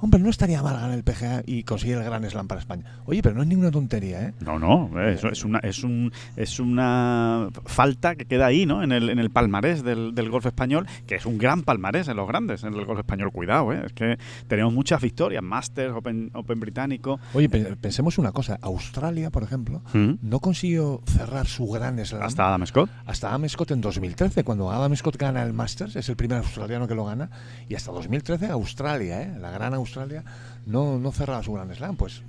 hombre, 0.00 0.20
no 0.20 0.30
estaría 0.30 0.62
mal 0.62 0.74
ganar 0.74 0.92
el 0.92 1.04
PGA 1.04 1.42
y 1.46 1.62
conseguir 1.62 1.96
el 1.96 2.04
Gran 2.04 2.28
Slam 2.28 2.46
para 2.48 2.60
España. 2.60 2.84
Oye, 3.06 3.22
pero 3.22 3.34
no 3.34 3.42
es 3.42 3.48
ninguna 3.48 3.70
tontería, 3.70 4.22
¿eh? 4.22 4.34
No, 4.40 4.58
no, 4.58 4.90
eh, 5.00 5.14
eso 5.14 5.28
es 5.28 5.44
una, 5.44 5.58
es 5.60 5.84
un, 5.84 6.12
es 6.36 6.60
una 6.60 7.48
falta 7.66 8.16
que 8.16 8.24
queda 8.24 8.46
ahí, 8.46 8.66
¿no? 8.66 8.82
En 8.82 8.92
el, 8.92 9.10
en 9.10 9.18
el 9.18 9.30
palmarés 9.30 9.82
del, 9.82 10.14
del 10.14 10.30
golf 10.30 10.46
español, 10.46 10.86
que 11.06 11.14
es 11.14 11.26
un 11.26 11.38
gran 11.38 11.62
palmarés 11.62 11.89
en 11.94 12.16
los 12.16 12.26
grandes, 12.28 12.62
en 12.64 12.74
el 12.74 12.84
golf 12.84 12.98
español. 13.00 13.30
Cuidado, 13.32 13.72
¿eh? 13.72 13.82
Es 13.86 13.92
que 13.92 14.18
tenemos 14.48 14.72
muchas 14.72 15.00
victorias, 15.02 15.42
Masters, 15.42 15.92
Open, 15.94 16.30
Open 16.34 16.60
británico. 16.60 17.18
Oye, 17.34 17.48
pe- 17.48 17.76
pensemos 17.76 18.18
una 18.18 18.32
cosa. 18.32 18.58
Australia, 18.62 19.30
por 19.30 19.42
ejemplo, 19.42 19.82
no 19.92 20.40
consiguió 20.40 21.02
cerrar 21.06 21.46
su 21.46 21.66
Gran 21.68 22.04
Slam 22.04 22.22
Hasta 22.22 22.46
Adam 22.48 22.66
Scott. 22.66 22.90
hasta 23.06 23.28
Adam 23.30 23.48
Scott 23.48 23.70
en 23.72 23.80
2013, 23.80 24.44
cuando 24.44 24.70
Adam 24.70 24.94
Scott 24.96 25.16
gana 25.16 25.42
el 25.42 25.52
Masters, 25.52 25.96
es 25.96 26.08
el 26.08 26.16
primer 26.16 26.38
australiano 26.38 26.86
que 26.88 26.94
lo 26.94 27.04
gana, 27.04 27.30
y 27.68 27.74
hasta 27.74 27.92
2013 27.92 28.46
Australia, 28.50 29.22
¿eh? 29.22 29.34
la 29.40 29.50
gran 29.50 29.74
Australia, 29.74 30.24
no, 30.66 30.98
no 30.98 31.12
cerraba 31.12 31.42
su 31.42 31.52
Gran 31.52 31.74
Slam. 31.74 31.96
Pues 31.96 32.22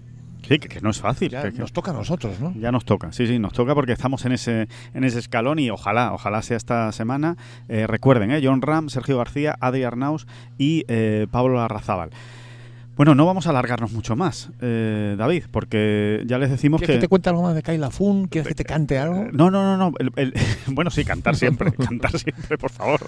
Sí, 0.51 0.59
que, 0.59 0.67
que 0.67 0.81
no 0.81 0.89
es 0.89 0.99
fácil. 0.99 1.29
ya 1.31 1.43
que- 1.43 1.53
que- 1.53 1.59
nos 1.59 1.71
toca 1.71 1.91
a 1.91 1.93
nosotros, 1.93 2.39
¿no? 2.41 2.53
Ya 2.59 2.71
nos 2.71 2.83
toca, 2.83 3.11
sí, 3.13 3.25
sí, 3.25 3.39
nos 3.39 3.53
toca 3.53 3.73
porque 3.73 3.93
estamos 3.93 4.25
en 4.25 4.33
ese, 4.33 4.67
en 4.93 5.03
ese 5.05 5.19
escalón 5.19 5.59
y 5.59 5.69
ojalá, 5.69 6.13
ojalá 6.13 6.41
sea 6.41 6.57
esta 6.57 6.91
semana. 6.91 7.37
Eh, 7.69 7.87
recuerden, 7.87 8.31
¿eh? 8.31 8.41
John 8.43 8.61
Ram, 8.61 8.89
Sergio 8.89 9.17
García, 9.17 9.55
Adri 9.61 9.83
Arnaus 9.83 10.27
y 10.57 10.83
eh, 10.89 11.27
Pablo 11.31 11.61
Arrazábal. 11.61 12.09
Bueno, 12.97 13.15
no 13.15 13.25
vamos 13.25 13.47
a 13.47 13.51
alargarnos 13.51 13.93
mucho 13.93 14.15
más, 14.17 14.51
eh, 14.59 15.15
David, 15.17 15.45
porque 15.49 16.23
ya 16.27 16.37
les 16.37 16.49
decimos 16.51 16.79
¿Quieres 16.81 16.95
que... 16.95 16.99
que 16.99 17.05
te 17.05 17.07
cuente 17.07 17.29
algo 17.29 17.41
más 17.41 17.55
de 17.55 17.63
Kyla 17.63 17.89
Fun? 17.89 18.27
¿Quieres 18.27 18.49
que 18.49 18.53
te 18.53 18.65
cante 18.65 18.99
algo? 18.99 19.29
No, 19.31 19.49
no, 19.49 19.63
no, 19.63 19.77
no. 19.77 19.93
el- 19.99 20.11
el- 20.17 20.33
bueno, 20.67 20.91
sí, 20.91 21.05
cantar 21.05 21.35
siempre, 21.37 21.71
cantar 21.87 22.11
siempre, 22.19 22.57
por 22.57 22.69
favor. 22.69 22.99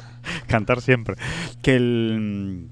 Cantar 0.47 0.81
siempre. 0.81 1.15
Que 1.61 1.75
el... 1.75 2.69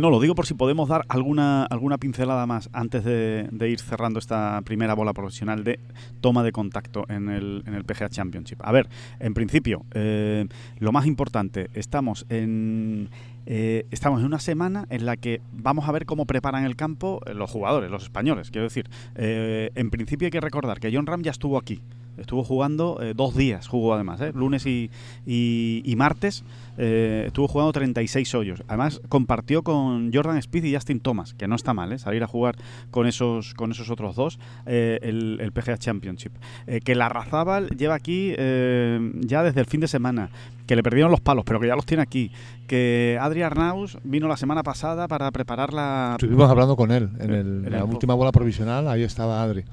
No, 0.00 0.10
lo 0.10 0.20
digo 0.20 0.34
por 0.34 0.46
si 0.46 0.54
podemos 0.54 0.88
dar 0.88 1.04
alguna, 1.08 1.64
alguna 1.64 1.98
pincelada 1.98 2.46
más 2.46 2.70
antes 2.72 3.04
de, 3.04 3.48
ir 3.68 3.80
cerrando 3.80 4.18
esta 4.18 4.60
primera 4.62 4.94
bola 4.94 5.12
profesional 5.12 5.64
de 5.64 5.80
toma 6.20 6.42
de 6.42 6.52
contacto 6.52 7.04
en 7.08 7.28
el, 7.28 7.64
en 7.66 7.74
el 7.74 7.84
PGA 7.84 8.08
Championship. 8.08 8.60
A 8.62 8.70
ver, 8.70 8.88
en 9.18 9.34
principio, 9.34 9.84
eh, 9.94 10.46
lo 10.78 10.92
más 10.92 11.06
importante, 11.06 11.68
estamos 11.74 12.26
en, 12.28 13.10
eh, 13.50 13.86
estamos 13.90 14.20
en 14.20 14.26
una 14.26 14.40
semana 14.40 14.86
en 14.90 15.06
la 15.06 15.16
que 15.16 15.40
vamos 15.52 15.88
a 15.88 15.92
ver 15.92 16.04
cómo 16.04 16.26
preparan 16.26 16.64
el 16.64 16.76
campo 16.76 17.20
eh, 17.24 17.32
los 17.32 17.50
jugadores, 17.50 17.90
los 17.90 18.02
españoles. 18.02 18.50
Quiero 18.50 18.64
decir, 18.64 18.90
eh, 19.14 19.70
en 19.74 19.88
principio 19.88 20.26
hay 20.26 20.30
que 20.30 20.40
recordar 20.40 20.80
que 20.80 20.90
John 20.92 21.06
Ram 21.06 21.22
ya 21.22 21.30
estuvo 21.30 21.56
aquí. 21.56 21.80
Estuvo 22.18 22.42
jugando 22.44 22.98
eh, 23.00 23.12
dos 23.16 23.34
días, 23.36 23.66
jugó 23.68 23.94
además, 23.94 24.20
¿eh? 24.20 24.32
lunes 24.34 24.66
y, 24.66 24.90
y- 25.26 25.82
y 25.84 25.96
martes. 25.96 26.44
eh, 26.80 27.24
estuvo 27.26 27.48
jugando 27.48 27.72
36 27.72 28.34
hoyos. 28.36 28.62
Además, 28.68 29.00
compartió 29.08 29.62
con 29.64 30.12
Jordan 30.12 30.36
Speed 30.38 30.64
y 30.64 30.74
Justin 30.74 31.00
Thomas, 31.00 31.34
que 31.34 31.48
no 31.48 31.56
está 31.56 31.74
mal, 31.74 31.92
¿eh? 31.92 31.98
salir 31.98 32.22
a 32.22 32.26
jugar 32.28 32.56
con 32.92 33.06
esos, 33.08 33.54
con 33.54 33.72
esos 33.72 33.90
otros 33.90 34.14
dos, 34.14 34.38
eh, 34.66 34.98
el, 35.02 35.38
el 35.40 35.50
PGA 35.52 35.76
Championship. 35.78 36.32
Eh, 36.68 36.80
que 36.80 36.94
la 36.94 37.08
Razábal 37.08 37.68
lleva 37.76 37.94
aquí 37.94 38.32
ya 38.36 39.42
desde 39.42 39.60
el 39.60 39.66
fin 39.66 39.80
de 39.80 39.88
semana, 39.88 40.30
que 40.66 40.76
le 40.76 40.82
perdieron 40.82 41.10
los 41.10 41.20
palos, 41.20 41.44
pero 41.46 41.58
que 41.60 41.66
ya 41.66 41.74
los 41.76 41.86
tiene 41.86 42.02
aquí. 42.02 42.30
Que 42.66 43.18
Adri 43.20 43.42
Arnaus 43.42 43.98
vino 44.04 44.28
la 44.28 44.36
semana 44.36 44.62
pasada 44.62 45.08
para 45.08 45.30
preparar 45.32 45.72
la, 45.72 46.16
Estuvimos 46.20 46.48
hablando 46.50 46.76
con 46.76 46.90
él 46.92 47.08
en, 47.18 47.30
el- 47.32 47.64
En 47.66 47.72
la 47.72 47.84
última 47.84 48.14
bola 48.14 48.30
provisional, 48.32 48.86
ahí 48.88 49.02
estaba 49.02 49.42
Adri. 49.42 49.64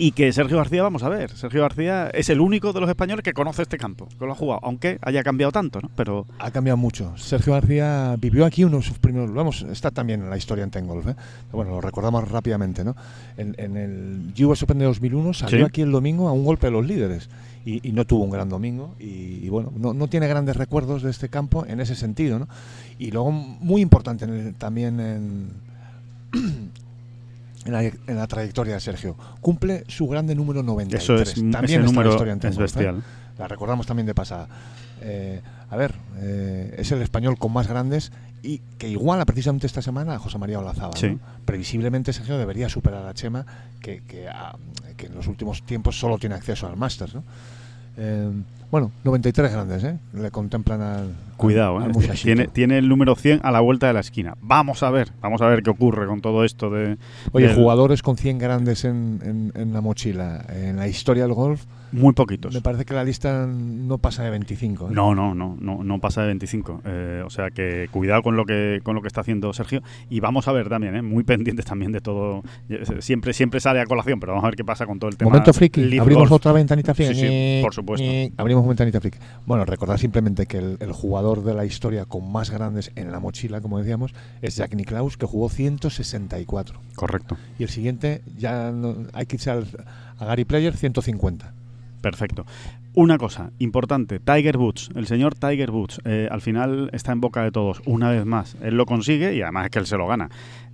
Y 0.00 0.12
que 0.12 0.32
Sergio 0.32 0.56
García, 0.58 0.84
vamos 0.84 1.02
a 1.02 1.08
ver, 1.08 1.30
Sergio 1.32 1.60
García 1.62 2.08
es 2.14 2.28
el 2.30 2.40
único 2.40 2.72
de 2.72 2.80
los 2.80 2.88
españoles 2.88 3.24
que 3.24 3.32
conoce 3.32 3.62
este 3.62 3.78
campo, 3.78 4.06
que 4.16 4.24
lo 4.26 4.30
ha 4.32 4.36
jugado, 4.36 4.60
aunque 4.62 4.96
haya 5.02 5.24
cambiado 5.24 5.50
tanto, 5.50 5.80
¿no? 5.80 5.90
Pero 5.96 6.24
Ha 6.38 6.52
cambiado 6.52 6.76
mucho. 6.76 7.12
Sergio 7.18 7.54
García 7.54 8.14
vivió 8.16 8.46
aquí 8.46 8.62
uno 8.62 8.76
de 8.76 8.84
sus 8.84 8.98
primeros. 9.00 9.34
Vamos, 9.34 9.62
está 9.70 9.90
también 9.90 10.22
en 10.22 10.30
la 10.30 10.36
historia 10.36 10.62
en 10.62 10.70
Tengolf. 10.70 11.08
¿eh? 11.08 11.16
Bueno, 11.50 11.72
lo 11.72 11.80
recordamos 11.80 12.30
rápidamente. 12.30 12.84
¿no? 12.84 12.94
En, 13.36 13.56
en 13.58 13.76
el 13.76 14.44
US 14.46 14.62
Open 14.62 14.78
de 14.78 14.84
2001 14.84 15.34
salió 15.34 15.58
Sí. 15.58 15.64
aquí 15.64 15.82
el 15.82 15.90
domingo 15.90 16.28
a 16.28 16.32
un 16.32 16.44
golpe 16.44 16.68
de 16.68 16.70
los 16.70 16.86
líderes 16.86 17.28
y, 17.64 17.86
y 17.88 17.90
no 17.90 18.04
tuvo 18.06 18.22
un 18.22 18.30
gran 18.30 18.48
domingo. 18.48 18.94
Y, 19.00 19.44
y 19.44 19.48
bueno, 19.48 19.72
no, 19.76 19.94
no 19.94 20.06
tiene 20.06 20.28
grandes 20.28 20.56
recuerdos 20.56 21.02
de 21.02 21.10
este 21.10 21.28
campo 21.28 21.66
en 21.66 21.80
ese 21.80 21.96
sentido. 21.96 22.38
¿no? 22.38 22.46
Y 23.00 23.10
luego, 23.10 23.32
muy 23.32 23.80
importante 23.82 24.26
en 24.26 24.32
el- 24.32 24.54
también 24.54 25.00
en. 25.00 25.48
En 27.68 27.74
la, 27.74 27.82
en 27.82 28.16
la 28.16 28.26
trayectoria 28.26 28.72
de 28.72 28.80
Sergio. 28.80 29.14
Cumple 29.42 29.84
su 29.88 30.08
grande 30.08 30.34
número 30.34 30.62
93. 30.62 31.02
eso 31.02 31.16
es, 31.16 31.34
también 31.34 31.82
ese 31.82 31.90
está 31.90 32.02
la 32.02 32.08
historia 32.08 32.32
en 32.32 32.40
es 32.42 32.56
¿eh? 32.56 32.60
bestial. 32.60 33.02
La 33.36 33.46
recordamos 33.46 33.86
también 33.86 34.06
de 34.06 34.14
pasada. 34.14 34.48
Eh, 35.02 35.42
a 35.68 35.76
ver, 35.76 35.94
eh, 36.16 36.76
es 36.78 36.90
el 36.92 37.02
español 37.02 37.36
con 37.36 37.52
más 37.52 37.68
grandes 37.68 38.10
y 38.42 38.62
que 38.78 38.88
iguala 38.88 39.26
precisamente 39.26 39.66
esta 39.66 39.82
semana 39.82 40.14
a 40.14 40.18
José 40.18 40.38
María 40.38 40.60
Olazábal. 40.60 40.96
Sí. 40.96 41.10
¿no? 41.10 41.20
Previsiblemente 41.44 42.14
Sergio 42.14 42.38
debería 42.38 42.70
superar 42.70 43.04
a 43.04 43.12
Chema, 43.12 43.44
que, 43.82 44.02
que, 44.02 44.28
ah, 44.30 44.56
que 44.96 45.04
en 45.04 45.14
los 45.14 45.26
últimos 45.26 45.62
tiempos 45.64 46.00
solo 46.00 46.16
tiene 46.16 46.36
acceso 46.36 46.66
al 46.66 46.78
Masters. 46.78 47.16
¿no? 47.16 47.24
Eh, 48.68 48.70
bueno, 48.70 48.90
93 49.04 49.52
grandes, 49.52 49.84
¿eh? 49.84 49.98
Le 50.14 50.30
contemplan 50.30 50.80
al. 50.82 51.14
Cuidado, 51.38 51.78
al- 51.78 51.90
¿eh? 51.92 52.08
al 52.10 52.16
tiene, 52.18 52.48
tiene 52.48 52.78
el 52.78 52.88
número 52.88 53.14
100 53.14 53.40
a 53.44 53.52
la 53.52 53.60
vuelta 53.60 53.86
de 53.86 53.92
la 53.92 54.00
esquina. 54.00 54.36
Vamos 54.42 54.82
a 54.82 54.90
ver, 54.90 55.12
vamos 55.22 55.40
a 55.40 55.46
ver 55.46 55.62
qué 55.62 55.70
ocurre 55.70 56.06
con 56.08 56.20
todo 56.20 56.44
esto 56.44 56.68
de... 56.68 56.98
Oye, 57.30 57.46
del- 57.46 57.54
jugadores 57.56 58.02
con 58.02 58.16
100 58.16 58.38
grandes 58.38 58.84
en, 58.84 59.20
en- 59.24 59.52
en 59.54 59.72
la 59.72 59.80
mochila 59.80 60.44
en 60.52 60.76
la 60.76 60.88
historia 60.88 61.22
del 61.22 61.34
golf, 61.34 61.64
Muy 61.92 62.12
poquitos. 62.12 62.52
me 62.52 62.60
parece 62.60 62.84
que 62.84 62.92
la 62.92 63.04
lista 63.04 63.46
no 63.46 63.98
pasa 63.98 64.24
de 64.24 64.30
25. 64.30 64.86
¿eh? 64.88 64.90
No, 64.92 65.14
no, 65.14 65.32
no, 65.32 65.56
no, 65.60 65.84
no 65.84 66.00
pasa 66.00 66.22
de 66.22 66.26
25. 66.26 66.82
Eh, 66.84 67.22
o 67.24 67.30
sea 67.30 67.50
que 67.52 67.86
cuidado 67.92 68.22
con 68.24 68.34
lo 68.34 68.44
que 68.44 68.80
con 68.82 68.96
lo 68.96 69.00
que 69.02 69.06
está 69.06 69.20
haciendo 69.20 69.52
Sergio 69.52 69.80
y 70.10 70.18
vamos 70.18 70.48
a 70.48 70.52
ver 70.52 70.68
también, 70.68 70.96
¿eh? 70.96 71.02
muy 71.02 71.22
pendientes 71.22 71.66
también 71.66 71.92
de 71.92 72.00
todo. 72.00 72.42
Eh, 72.68 72.84
Siempre 72.98 73.32
siempre 73.32 73.60
sale 73.60 73.80
a 73.80 73.86
colación, 73.86 74.18
pero 74.18 74.32
vamos 74.32 74.44
a 74.44 74.48
ver 74.48 74.56
qué 74.56 74.64
pasa 74.64 74.86
con 74.86 74.98
todo 74.98 75.08
el 75.08 75.16
tema. 75.16 75.30
Momento 75.30 75.52
friki, 75.52 75.98
abrimos 76.00 76.28
Golf. 76.28 76.32
otra 76.32 76.50
ventanita. 76.50 76.94
Sí, 76.94 77.14
sí, 77.14 77.60
por 77.62 77.72
supuesto. 77.72 78.04
ñe. 78.04 78.32
Friki. 79.00 79.18
Bueno, 79.46 79.64
recordar 79.64 79.98
simplemente 79.98 80.46
que 80.46 80.58
el, 80.58 80.76
el 80.80 80.92
jugador 80.92 81.44
de 81.44 81.54
la 81.54 81.64
historia 81.64 82.04
con 82.04 82.30
más 82.30 82.50
grandes 82.50 82.90
en 82.96 83.12
la 83.12 83.20
mochila, 83.20 83.60
como 83.60 83.78
decíamos, 83.78 84.14
es 84.42 84.56
Jack 84.56 84.74
Nicklaus, 84.74 85.16
que 85.16 85.26
jugó 85.26 85.48
164. 85.48 86.80
Correcto. 86.94 87.36
Y 87.58 87.62
el 87.64 87.68
siguiente, 87.68 88.22
ya 88.36 88.70
no- 88.70 88.96
hay 89.12 89.26
que 89.26 89.36
echar 89.36 89.64
a 90.18 90.24
Gary 90.24 90.44
Player 90.44 90.76
150. 90.76 91.52
Perfecto. 92.00 92.46
Una 92.94 93.18
cosa 93.18 93.50
importante, 93.58 94.18
Tiger 94.18 94.56
Woods, 94.56 94.90
el 94.94 95.06
señor 95.06 95.34
Tiger 95.34 95.70
Woods, 95.70 96.00
eh, 96.04 96.28
al 96.30 96.40
final 96.40 96.90
está 96.92 97.12
en 97.12 97.20
boca 97.20 97.42
de 97.42 97.52
todos, 97.52 97.80
una 97.86 98.10
vez 98.10 98.24
más. 98.24 98.56
Él 98.62 98.76
lo 98.76 98.86
consigue 98.86 99.34
y 99.34 99.42
además 99.42 99.66
es 99.66 99.70
que 99.70 99.78
él 99.78 99.86
se 99.86 99.96
lo 99.96 100.06
gana. 100.08 100.30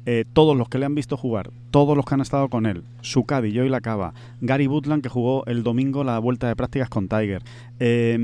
Eh, 0.06 0.24
todos 0.34 0.54
los 0.54 0.68
que 0.68 0.78
le 0.78 0.84
han 0.84 0.94
visto 0.94 1.16
jugar, 1.16 1.50
todos 1.70 1.96
los 1.96 2.04
que 2.04 2.14
han 2.14 2.20
estado 2.20 2.48
con 2.50 2.66
él, 2.66 2.82
su 3.00 3.24
caddy, 3.24 3.56
Joey 3.56 3.70
Lacaba, 3.70 4.12
Gary 4.42 4.66
Woodland 4.66 5.02
que 5.02 5.08
jugó 5.08 5.46
el 5.46 5.62
domingo 5.62 6.04
la 6.04 6.18
vuelta 6.18 6.46
de 6.46 6.54
prácticas 6.56 6.90
con 6.90 7.08
Tiger, 7.08 7.42
eh, 7.80 8.16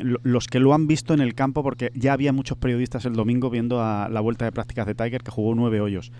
lo- 0.00 0.18
los 0.24 0.46
que 0.48 0.58
lo 0.58 0.74
han 0.74 0.86
visto 0.88 1.14
en 1.14 1.20
el 1.20 1.34
campo, 1.34 1.62
porque 1.62 1.90
ya 1.94 2.12
había 2.12 2.32
muchos 2.32 2.58
periodistas 2.58 3.04
el 3.04 3.12
domingo 3.14 3.50
viendo 3.50 3.80
a 3.80 4.08
la 4.10 4.20
vuelta 4.20 4.44
de 4.44 4.52
prácticas 4.52 4.86
de 4.86 4.94
Tiger 4.96 5.22
que 5.22 5.30
jugó 5.30 5.54
nueve 5.54 5.80
hoyos. 5.80 6.10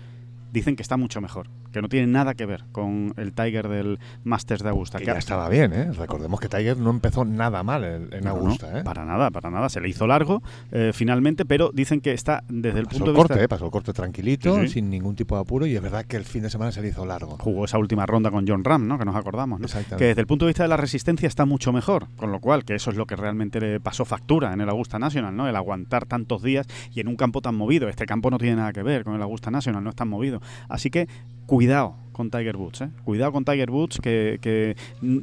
Dicen 0.53 0.75
que 0.75 0.83
está 0.83 0.97
mucho 0.97 1.19
mejor, 1.19 1.49
que 1.71 1.81
no 1.81 1.89
tiene 1.89 2.05
nada 2.07 2.35
que 2.35 2.45
ver 2.45 2.63
con 2.71 3.13
el 3.17 3.33
Tiger 3.33 3.67
del 3.67 3.99
Masters 4.23 4.61
de 4.61 4.69
Augusta. 4.69 4.99
Que 4.99 5.05
que 5.05 5.11
ya 5.11 5.17
estaba 5.17 5.49
bien, 5.49 5.73
¿eh? 5.73 5.91
Recordemos 5.91 6.39
que 6.39 6.47
Tiger 6.47 6.77
no 6.77 6.91
empezó 6.91 7.25
nada 7.25 7.63
mal 7.63 7.83
en, 7.83 8.09
no, 8.23 8.29
Augusta, 8.29 8.79
¿eh? 8.79 8.83
Para 8.83 9.03
nada, 9.03 9.31
para 9.31 9.49
nada. 9.49 9.67
Se 9.69 9.81
le 9.81 9.89
hizo 9.89 10.05
largo 10.05 10.43
eh, 10.71 10.91
finalmente, 10.93 11.43
pero 11.45 11.71
dicen 11.73 12.01
que 12.01 12.11
está 12.13 12.43
desde 12.49 12.79
el 12.79 12.85
Pasó 12.85 12.99
punto 12.99 13.11
el 13.11 13.15
de 13.15 13.19
vista. 13.21 13.33
corte, 13.33 13.43
¿eh? 13.45 13.47
Pasó 13.47 13.65
el 13.65 13.71
corte 13.71 13.93
tranquilito, 13.93 14.55
Sí, 14.57 14.61
sí. 14.67 14.73
sin 14.75 14.89
ningún 14.91 15.15
tipo 15.15 15.33
de 15.35 15.41
apuro, 15.41 15.65
y 15.65 15.75
es 15.75 15.81
verdad 15.81 16.05
que 16.05 16.17
el 16.17 16.23
fin 16.25 16.43
de 16.43 16.51
semana 16.51 16.71
se 16.71 16.83
le 16.83 16.89
hizo 16.89 17.03
largo. 17.03 17.37
Jugó 17.39 17.65
esa 17.65 17.79
última 17.79 18.05
ronda 18.05 18.29
con 18.29 18.47
John 18.47 18.63
Ram, 18.63 18.87
¿no? 18.87 18.99
Que 18.99 19.05
nos 19.05 19.15
acordamos, 19.15 19.59
¿no? 19.59 19.65
Exactamente. 19.65 19.97
Que 20.03 20.05
desde 20.09 20.21
el 20.21 20.27
punto 20.27 20.45
de 20.45 20.49
vista 20.51 20.61
de 20.63 20.69
la 20.69 20.77
resistencia 20.77 21.27
está 21.27 21.45
mucho 21.45 21.73
mejor, 21.73 22.09
con 22.15 22.31
lo 22.31 22.39
cual 22.39 22.63
que 22.63 22.75
eso 22.75 22.91
es 22.91 22.95
lo 22.95 23.07
que 23.07 23.15
realmente 23.15 23.59
le 23.59 23.79
pasó 23.79 24.05
factura 24.05 24.53
en 24.53 24.61
el 24.61 24.69
Augusta 24.69 24.99
National, 24.99 25.35
¿no? 25.35 25.47
El 25.47 25.55
aguantar 25.55 26.05
tantos 26.05 26.43
días 26.43 26.67
y 26.93 26.99
en 26.99 27.07
un 27.07 27.15
campo 27.15 27.41
tan 27.41 27.55
movido. 27.55 27.89
Este 27.89 28.05
campo 28.05 28.29
no 28.29 28.37
tiene 28.37 28.57
nada 28.57 28.71
que 28.71 28.83
ver 28.83 29.03
con 29.03 29.15
el 29.15 29.21
Augusta 29.23 29.49
National, 29.49 29.83
no 29.83 29.89
es 29.89 29.95
tan 29.95 30.07
movido. 30.09 30.41
Así 30.69 30.89
que 30.89 31.07
cuidado 31.45 31.95
con 32.11 32.29
Tiger 32.29 32.55
Woods, 32.55 32.81
¿eh? 32.81 32.89
Cuidado 33.03 33.31
con 33.31 33.43
Tiger 33.43 33.71
Woods 33.71 33.99
que, 34.01 34.39
que 34.41 34.75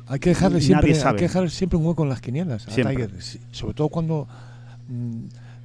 Hay 0.08 0.18
que 0.18 0.30
dejarle 0.30 0.60
siempre, 0.60 0.92
hay 0.92 1.16
que 1.16 1.22
dejarle 1.22 1.48
siempre 1.48 1.78
un 1.78 1.86
hueco 1.86 2.02
en 2.02 2.08
las 2.08 2.20
quinielas 2.20 2.68
a 2.68 2.70
Siempre. 2.70 3.06
Tiger. 3.06 3.10
Sobre 3.52 3.74
todo 3.74 3.88
cuando 3.88 4.28
mm, 4.88 5.24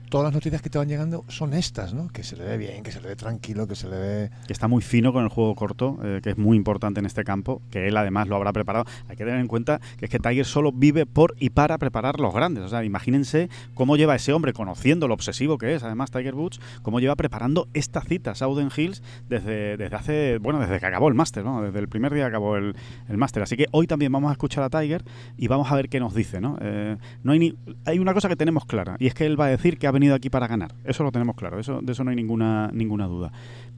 todas 0.09 0.25
las 0.25 0.33
noticias 0.33 0.61
que 0.61 0.69
te 0.69 0.77
van 0.77 0.87
llegando 0.87 1.25
son 1.27 1.53
estas, 1.53 1.93
¿no? 1.93 2.07
Que 2.09 2.23
se 2.23 2.35
le 2.35 2.45
ve 2.45 2.57
bien, 2.57 2.83
que 2.83 2.91
se 2.91 3.01
le 3.01 3.09
ve 3.09 3.15
tranquilo, 3.15 3.67
que 3.67 3.75
se 3.75 3.87
le 3.89 3.97
ve... 3.97 4.29
que 4.47 4.53
está 4.53 4.67
muy 4.67 4.81
fino 4.81 5.13
con 5.13 5.23
el 5.23 5.29
juego 5.29 5.55
corto, 5.55 5.97
eh, 6.03 6.19
que 6.23 6.31
es 6.31 6.37
muy 6.37 6.57
importante 6.57 6.99
en 6.99 7.05
este 7.05 7.23
campo, 7.23 7.61
que 7.71 7.87
él 7.87 7.97
además 7.97 8.27
lo 8.27 8.35
habrá 8.35 8.53
preparado. 8.53 8.85
Hay 9.07 9.15
que 9.15 9.25
tener 9.25 9.39
en 9.39 9.47
cuenta 9.47 9.79
que 9.97 10.05
es 10.05 10.11
que 10.11 10.19
Tiger 10.19 10.45
solo 10.45 10.71
vive 10.71 11.05
por 11.05 11.35
y 11.39 11.49
para 11.49 11.77
preparar 11.77 12.19
los 12.19 12.33
grandes. 12.33 12.63
O 12.63 12.69
sea, 12.69 12.83
imagínense 12.83 13.49
cómo 13.73 13.97
lleva 13.97 14.15
ese 14.15 14.33
hombre, 14.33 14.53
conociendo 14.53 15.07
lo 15.07 15.13
obsesivo 15.13 15.57
que 15.57 15.75
es, 15.75 15.83
además 15.83 16.11
Tiger 16.11 16.35
Woods, 16.35 16.59
cómo 16.81 16.99
lleva 16.99 17.15
preparando 17.15 17.67
esta 17.73 18.01
cita, 18.01 18.35
Southern 18.35 18.71
Hills, 18.75 19.01
desde, 19.29 19.77
desde 19.77 19.95
hace, 19.95 20.37
bueno, 20.37 20.59
desde 20.59 20.79
que 20.79 20.85
acabó 20.85 21.07
el 21.07 21.15
máster, 21.15 21.43
¿no? 21.43 21.61
Desde 21.61 21.79
el 21.79 21.87
primer 21.87 22.13
día 22.13 22.23
que 22.23 22.29
acabó 22.29 22.57
el, 22.57 22.75
el 23.09 23.17
máster. 23.17 23.43
Así 23.43 23.57
que 23.57 23.67
hoy 23.71 23.87
también 23.87 24.11
vamos 24.11 24.29
a 24.29 24.33
escuchar 24.33 24.63
a 24.63 24.69
Tiger 24.69 25.03
y 25.37 25.47
vamos 25.47 25.71
a 25.71 25.75
ver 25.75 25.89
qué 25.89 25.99
nos 25.99 26.13
dice, 26.13 26.41
¿no? 26.41 26.57
Eh, 26.61 26.97
no 27.23 27.31
hay, 27.31 27.39
ni, 27.39 27.55
hay 27.85 27.99
una 27.99 28.13
cosa 28.13 28.29
que 28.29 28.35
tenemos 28.35 28.65
clara, 28.65 28.95
y 28.99 29.07
es 29.07 29.13
que 29.13 29.25
él 29.25 29.39
va 29.39 29.45
a 29.45 29.49
decir 29.49 29.77
que 29.77 29.87
ha 29.87 29.91
venido 29.95 30.13
aquí 30.15 30.29
para 30.29 30.47
ganar. 30.47 30.73
Eso 30.83 31.03
lo 31.03 31.11
tenemos 31.11 31.35
claro, 31.35 31.59
eso, 31.59 31.79
de 31.81 31.91
eso 31.91 32.03
no 32.03 32.11
hay 32.11 32.15
ninguna, 32.15 32.69
ninguna 32.73 33.07
duda. 33.07 33.31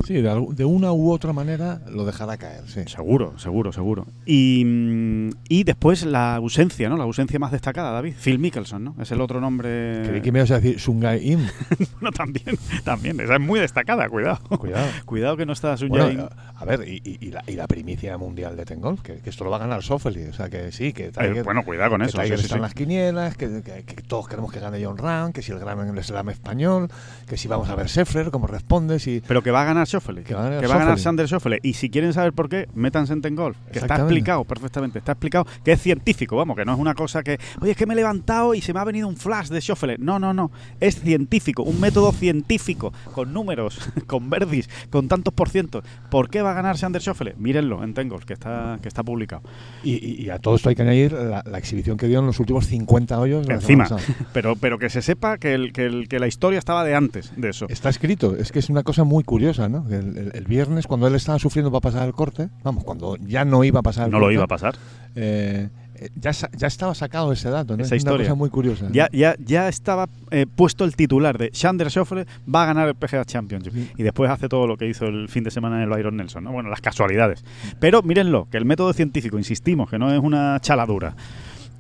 Sí, 0.06 0.14
de, 0.16 0.46
de 0.52 0.66
una 0.66 0.92
u 0.92 1.10
otra 1.12 1.34
manera 1.34 1.82
lo 1.90 2.06
dejará 2.06 2.38
caer, 2.38 2.62
sí. 2.68 2.82
Seguro, 2.86 3.40
seguro, 3.40 3.72
seguro. 3.72 4.06
Y, 4.28 4.64
mm, 4.66 5.30
y 5.50 5.64
después 5.64 6.06
la 6.06 6.36
ausencia, 6.36 6.88
¿no? 6.90 6.98
La 6.98 7.04
ausencia 7.06 7.40
más 7.40 7.52
destacada, 7.52 7.92
David. 7.92 8.14
Phil 8.22 8.38
Mickelson, 8.38 8.84
¿no? 8.84 8.96
Es 9.02 9.12
el 9.12 9.22
otro 9.22 9.42
nombre. 9.42 10.04
Creí 10.06 10.22
que 10.22 10.32
me 10.32 10.40
ibas 10.40 10.52
a 10.52 10.60
decir 10.60 10.80
Sungai 10.80 11.32
Im. 11.32 11.40
No, 12.02 12.12
también, 12.12 12.58
también. 12.84 13.20
Esa 13.20 13.36
es 13.36 13.42
muy 13.42 13.60
destacada, 13.60 14.08
cuidado. 14.10 14.40
Cuidado. 14.60 14.88
Cuidado 15.06 15.36
que 15.38 15.46
no 15.48 15.54
está 15.54 15.76
Sun 15.78 15.90
Bueno, 15.90 16.30
a, 16.56 16.60
a 16.62 16.66
ver, 16.66 16.88
y, 16.88 17.02
y- 17.04 17.32
la, 17.32 17.44
y 17.48 17.54
la 17.54 17.68
primicia 17.68 18.18
mundial 18.18 18.56
de 18.56 18.66
Tengolf, 18.66 19.02
que, 19.02 19.18
que 19.18 19.30
esto 19.32 19.44
lo 19.44 19.50
va 19.50 19.58
a 19.58 19.60
ganar 19.62 19.82
Softly, 19.84 20.26
o 20.26 20.34
sea 20.34 20.50
que 20.50 20.72
sí, 20.72 20.94
que 20.94 21.06
Eh, 21.08 21.12
Tiger, 21.12 21.44
bueno, 21.44 21.64
cuidado 21.66 21.90
con 21.92 22.02
que 22.02 22.08
eso. 22.08 22.20
Tiger 22.22 22.38
sí, 22.38 22.44
sí, 22.44 22.46
está 22.46 22.56
en 22.56 22.60
sí. 22.60 22.64
las 22.64 22.74
quinielas, 22.76 23.36
que, 23.36 23.62
que- 23.64 23.84
que 23.84 24.02
todos 24.04 24.28
queremos 24.28 24.52
que 24.52 24.60
gane 24.60 24.84
John 24.84 24.98
Ram, 24.98 25.34
que 25.34 25.42
si 25.42 25.52
el 25.52 25.60
gran 25.60 25.78
Slam 26.08 26.30
español, 26.30 26.90
que 27.28 27.38
si 27.38 27.48
vamos 27.48 27.70
a 27.70 27.76
ver 27.76 27.88
Scheffler, 27.88 28.32
cómo 28.32 28.48
responde, 28.48 29.00
si... 29.00 29.22
Pero 29.28 29.42
que 29.44 29.52
va 29.52 29.62
a 29.62 29.66
ganar 29.66 29.86
Schauffele. 29.88 30.24
Que 30.24 30.34
va 30.34 30.42
a 30.42 30.44
ganar 30.46 30.62
que 30.62 30.68
va 30.68 30.76
a 30.76 30.78
ganar 30.78 30.94
Schauffele. 30.94 31.04
Sander 31.04 31.28
Schauffele. 31.28 31.60
Y 31.64 31.74
si 31.74 31.90
quieren 31.90 32.14
saber 32.14 32.34
por 32.34 32.50
qué, 32.50 32.68
métanse 32.74 33.14
en 33.14 33.22
Ten 33.22 33.36
Golf. 33.36 33.58
Que 33.72 33.80
está 33.80 33.96
explicado 33.98 34.44
perfectamente. 34.46 35.00
Está 35.00 35.14
explicado 35.14 35.46
que 35.64 35.74
es 35.74 35.82
científico, 35.82 36.36
vamos, 36.38 36.56
que 36.56 36.66
no 36.66 36.74
es 36.74 36.80
una 36.80 36.94
cosa 36.94 37.24
que, 37.24 37.38
oye, 37.62 37.72
es 37.72 37.78
que 37.78 37.86
me 37.86 37.94
he 37.94 37.98
levantado 37.98 38.54
y 38.54 38.62
se 38.62 38.74
me 38.74 38.80
ha 38.80 38.84
venido 38.84 39.08
un 39.08 39.18
flash 39.18 39.50
de 39.50 39.60
Schauffele. 39.60 39.98
No, 40.00 40.20
no, 40.20 40.34
no. 40.34 40.52
Es 40.80 41.00
científico, 41.02 41.64
un 41.64 41.80
método 41.80 42.12
científico, 42.12 42.94
con 43.14 43.34
números, 43.34 43.80
con 44.08 44.30
verdis, 44.30 44.70
con 44.90 45.08
tantos 45.08 45.34
por 45.34 45.50
cientos. 45.50 45.84
¿Por 46.10 46.30
qué 46.30 46.42
va 46.42 46.52
a 46.52 46.54
ganar 46.54 46.78
Sander 46.78 47.02
Schauffele? 47.02 47.36
Mírenlo 47.38 47.84
en 47.84 47.94
Ten 47.94 48.08
Golf, 48.10 48.26
que 48.26 48.34
está, 48.34 48.80
que 48.82 48.88
está 48.88 49.04
publicado. 49.04 49.42
Y, 49.84 50.30
a 50.30 50.40
todo 50.40 50.56
esto 50.56 50.70
hay 50.70 50.76
que 50.76 50.82
añadir 50.82 51.14
la, 51.14 51.44
la 51.46 51.58
exhibición 51.58 51.98
que 51.98 52.08
dio 52.08 52.20
en 52.20 52.26
los 52.26 52.40
últimos 52.40 52.68
50 52.68 53.20
hoyos. 53.20 53.50
Encima. 53.50 53.88
Pero, 54.34 54.56
pero 54.56 54.78
que 54.78 54.90
se 54.90 55.02
sepa 55.02 55.38
que, 55.38 55.54
el, 55.54 55.74
que, 55.74 55.86
el- 55.86 55.97
que 56.08 56.20
la 56.20 56.28
historia 56.28 56.60
estaba 56.60 56.84
de 56.84 56.96
antes 56.96 57.32
de 57.36 57.50
eso. 57.50 57.66
Está 57.70 57.90
escrito, 57.90 58.36
es 58.36 58.52
que 58.52 58.60
es 58.60 58.70
una 58.70 58.84
cosa 58.84 59.04
muy 59.04 59.24
curiosa, 59.24 59.68
¿no? 59.70 59.86
El, 59.90 60.18
el- 60.18 60.32
el 60.36 60.46
viernes, 60.46 60.86
cuando 60.88 61.08
él 61.08 61.16
estaba 61.16 61.40
sufriendo 61.40 61.72
para 61.72 61.82
pasar 61.82 62.08
el 62.08 62.14
corte, 62.14 62.50
vamos, 62.64 62.84
cuando 62.84 63.18
ya 63.18 63.44
no 63.46 63.64
iba 63.64 63.80
a 63.80 63.84
pasar 63.84 64.06
el 64.06 64.12
No 64.12 64.20
lo 64.20 64.26
corte, 64.26 64.34
iba 64.36 64.44
a 64.44 64.48
pasar. 64.48 64.76
eh, 65.16 65.70
eh, 66.00 66.10
ya, 66.16 66.30
ya 66.56 66.68
estaba 66.68 66.94
sacado 66.94 67.32
ese 67.32 67.50
dato, 67.50 67.76
¿no? 67.76 67.82
Esa 67.84 67.96
es 67.96 68.02
historia. 68.02 68.18
una 68.18 68.24
cosa 68.26 68.36
muy 68.36 68.50
curiosa. 68.52 68.86
¿no? 68.86 68.92
Ya, 68.92 69.10
ya, 69.12 69.36
ya 69.44 69.68
estaba 69.68 70.08
eh, 70.30 70.46
puesto 70.46 70.86
el 70.86 70.96
titular 70.96 71.40
de 71.40 71.50
Sander 71.54 71.90
Schauffele 71.90 72.28
va 72.54 72.64
a 72.64 72.66
ganar 72.68 72.88
el 72.88 72.94
PGA 72.94 73.26
Championship. 73.26 73.74
Sí. 73.74 73.92
Y 73.98 74.04
después 74.04 74.30
hace 74.30 74.48
todo 74.48 74.68
lo 74.68 74.78
que 74.78 74.88
hizo 74.88 75.06
el 75.06 75.28
fin 75.28 75.44
de 75.44 75.50
semana 75.50 75.78
en 75.78 75.82
el 75.84 75.90
Byron 75.90 76.16
Nelson. 76.16 76.44
¿no? 76.44 76.52
Bueno, 76.52 76.70
las 76.70 76.82
casualidades. 76.82 77.44
Pero 77.80 78.04
mírenlo, 78.04 78.48
que 78.52 78.58
el 78.58 78.66
método 78.66 78.94
científico, 78.94 79.40
insistimos, 79.40 79.90
que 79.90 79.98
no 79.98 80.14
es 80.14 80.20
una 80.22 80.60
chaladura. 80.60 81.16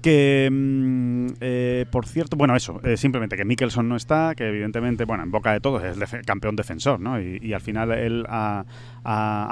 Que, 0.01 0.49
mm, 0.51 1.27
eh, 1.41 1.85
por 1.91 2.05
cierto, 2.05 2.37
bueno, 2.37 2.55
eso, 2.55 2.79
eh, 2.83 2.97
simplemente 2.97 3.35
que 3.35 3.45
Mickelson 3.45 3.89
no 3.89 3.95
está, 3.95 4.33
que 4.35 4.47
evidentemente, 4.47 5.05
bueno, 5.05 5.23
en 5.23 5.31
boca 5.31 5.53
de 5.53 5.59
todos 5.59 5.83
es 5.83 6.13
el 6.13 6.25
campeón 6.25 6.55
defensor, 6.55 6.99
¿no? 6.99 7.19
Y, 7.19 7.53
al 7.53 7.61
final 7.61 7.91
él 7.91 8.25
ha 8.29 8.65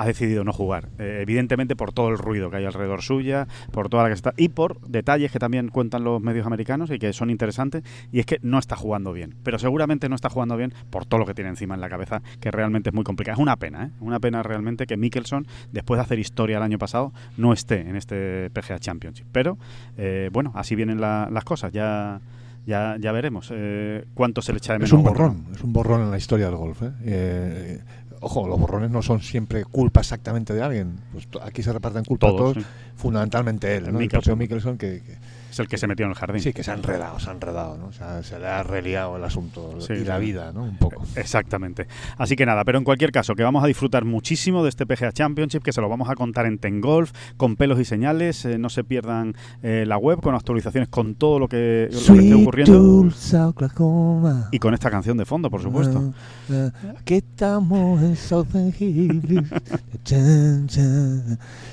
decidido 0.06 0.44
no 0.44 0.54
jugar. 0.54 0.90
Eh, 1.00 1.20
evidentemente 1.22 1.76
por 1.76 1.94
todo 1.94 2.10
el 2.10 2.18
ruido 2.18 2.50
que 2.50 2.58
hay 2.58 2.66
alrededor 2.66 3.02
suya, 3.02 3.48
por 3.72 3.90
toda 3.90 4.04
la 4.04 4.10
que 4.10 4.16
está. 4.16 4.34
Y 4.38 4.50
por 4.50 4.80
detalles 4.82 5.32
que 5.32 5.40
también 5.40 5.70
cuentan 5.70 6.04
los 6.04 6.22
medios 6.22 6.46
americanos 6.46 6.90
y 6.92 7.00
que 7.00 7.14
son 7.14 7.30
interesantes, 7.30 7.84
y 8.12 8.20
es 8.20 8.26
que 8.26 8.40
no 8.42 8.60
está 8.60 8.76
jugando 8.76 9.14
bien. 9.14 9.36
Pero 9.44 9.60
seguramente 9.60 10.10
no 10.10 10.16
está 10.16 10.30
jugando 10.30 10.58
bien 10.58 10.74
por 10.90 11.06
todo 11.06 11.20
lo 11.20 11.26
que 11.26 11.34
tiene 11.34 11.50
encima 11.50 11.76
en 11.76 11.82
la 11.82 11.90
cabeza, 11.90 12.22
que 12.40 12.52
realmente 12.52 12.90
es 12.90 12.94
muy 12.94 13.04
complicado. 13.04 13.36
Es 13.36 13.42
una 13.42 13.58
pena, 13.58 13.86
¿eh? 13.86 13.90
Una 14.00 14.20
pena 14.20 14.44
realmente 14.44 14.86
que 14.86 14.98
Mickelson, 14.98 15.48
después 15.72 15.98
de 15.98 16.04
hacer 16.04 16.20
historia 16.20 16.58
el 16.58 16.64
año 16.64 16.78
pasado, 16.78 17.14
no 17.38 17.54
esté 17.54 17.82
en 17.82 17.96
este 17.96 18.50
PGA 18.52 18.80
Championship. 18.80 19.26
Pero, 19.32 19.58
eh, 19.98 20.30
bueno, 20.36 20.52
así 20.54 20.76
vienen 20.76 21.02
la- 21.02 21.30
las 21.32 21.44
cosas. 21.44 21.72
Ya, 21.72 22.20
ya, 22.68 22.98
ya 23.00 23.12
veremos 23.12 23.50
eh, 23.52 24.06
cuánto 24.14 24.42
se 24.42 24.52
le 24.52 24.58
echa 24.60 24.74
de 24.74 24.80
menos. 24.80 24.90
Es 24.90 24.94
un 24.94 25.04
borrón, 25.04 25.46
es 25.56 25.62
un 25.64 25.74
borrón 25.74 26.02
en 26.02 26.12
la 26.12 26.18
historia 26.18 26.48
del 26.48 26.56
golf. 26.58 26.82
¿eh? 26.84 26.92
Eh, 27.04 27.80
ojo, 28.22 28.48
los 28.48 28.60
borrones 28.60 28.92
no 28.92 29.02
son 29.02 29.22
siempre 29.22 29.64
culpa 29.66 30.02
exactamente 30.02 30.54
de 30.54 30.62
alguien. 30.62 30.98
Pues 31.12 31.28
aquí 31.44 31.64
se 31.64 31.72
reparten 31.74 32.04
culpa 32.06 32.28
Todos, 32.28 32.54
todos, 32.54 32.54
sí. 32.58 32.70
fundamentalmente 32.96 33.76
él, 33.78 33.92
¿no? 33.92 34.00
el 34.00 34.08
propio 34.10 34.36
Mickelson, 34.36 34.78
que, 34.78 35.02
que- 35.02 35.18
Es 35.56 35.60
el 35.62 35.70
que 35.70 35.78
se 35.78 35.88
metió 35.88 36.06
en 36.06 36.10
el 36.12 36.18
jardín. 36.18 36.42
sí, 36.42 36.52
que 36.52 36.66
se 36.66 36.72
ha 36.72 36.74
enredado, 36.74 37.18
se 37.18 37.30
ha 37.30 37.34
enredado, 37.34 37.78
¿no? 37.78 37.86
O 37.88 37.94
sea, 37.94 38.22
se 38.24 38.38
le 38.38 38.46
ha 38.46 38.62
reliado 38.62 39.16
el 39.16 39.24
asunto 39.24 39.80
Sí, 39.80 39.94
y 39.94 40.04
la 40.04 40.18
vida, 40.18 40.52
¿no? 40.54 40.64
Un 40.66 40.76
poco. 40.78 41.02
Exactamente. 41.16 41.88
Así 42.18 42.36
que 42.36 42.46
nada, 42.46 42.66
pero 42.66 42.78
en 42.78 42.84
cualquier 42.84 43.14
caso, 43.14 43.36
que 43.36 43.44
vamos 43.44 43.64
a 43.64 43.68
disfrutar 43.68 44.04
muchísimo 44.04 44.64
de 44.64 44.70
este 44.70 44.86
PGA 44.86 45.14
Championship, 45.14 45.64
que 45.64 45.72
se 45.72 45.80
lo 45.80 45.88
vamos 45.88 46.10
a 46.10 46.16
contar 46.16 46.46
en 46.46 46.58
Ten 46.58 46.82
Golf, 46.82 47.14
con 47.38 47.56
pelos 47.56 47.80
y 47.80 47.86
señales. 47.86 48.44
eh, 48.44 48.58
no 48.58 48.68
se 48.70 48.84
pierdan 48.84 49.34
eh, 49.64 49.86
la 49.88 49.98
web 49.98 50.20
con 50.20 50.36
actualizaciones, 50.36 50.90
con 50.90 51.16
todo 51.16 51.40
lo 51.40 51.48
que, 51.48 51.88
lo 51.90 52.00
que 52.16 52.20
esté 52.22 52.34
ocurriendo. 52.34 52.74
Tulsa, 52.74 53.48
Oklahoma. 53.48 54.50
Y 54.52 54.60
con 54.60 54.74
esta 54.74 54.92
canción 54.92 55.16
de 55.16 55.24
fondo, 55.24 55.50
por 55.50 55.62
supuesto. 55.62 56.14
Ah, 56.52 56.70
ah, 56.84 56.94
aquí 57.00 57.16
estamos 57.16 58.02
en 58.02 58.18
Southern 58.18 58.74
Hills. 58.78 59.50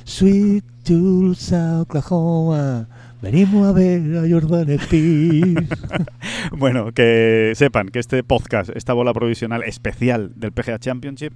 Sweet 0.04 0.64
Tulsa, 0.84 1.80
Oklahoma. 1.80 2.86
Venimos 3.22 3.68
a 3.68 3.72
ver 3.72 4.02
a 4.18 4.28
Jordan. 4.28 4.66
Bueno, 6.58 6.92
que 6.92 7.52
sepan 7.54 7.88
que 7.88 8.00
este 8.00 8.24
podcast, 8.24 8.70
esta 8.74 8.92
bola 8.94 9.14
provisional 9.14 9.62
especial 9.62 10.32
del 10.34 10.50
PGA 10.50 10.80
Championship, 10.80 11.32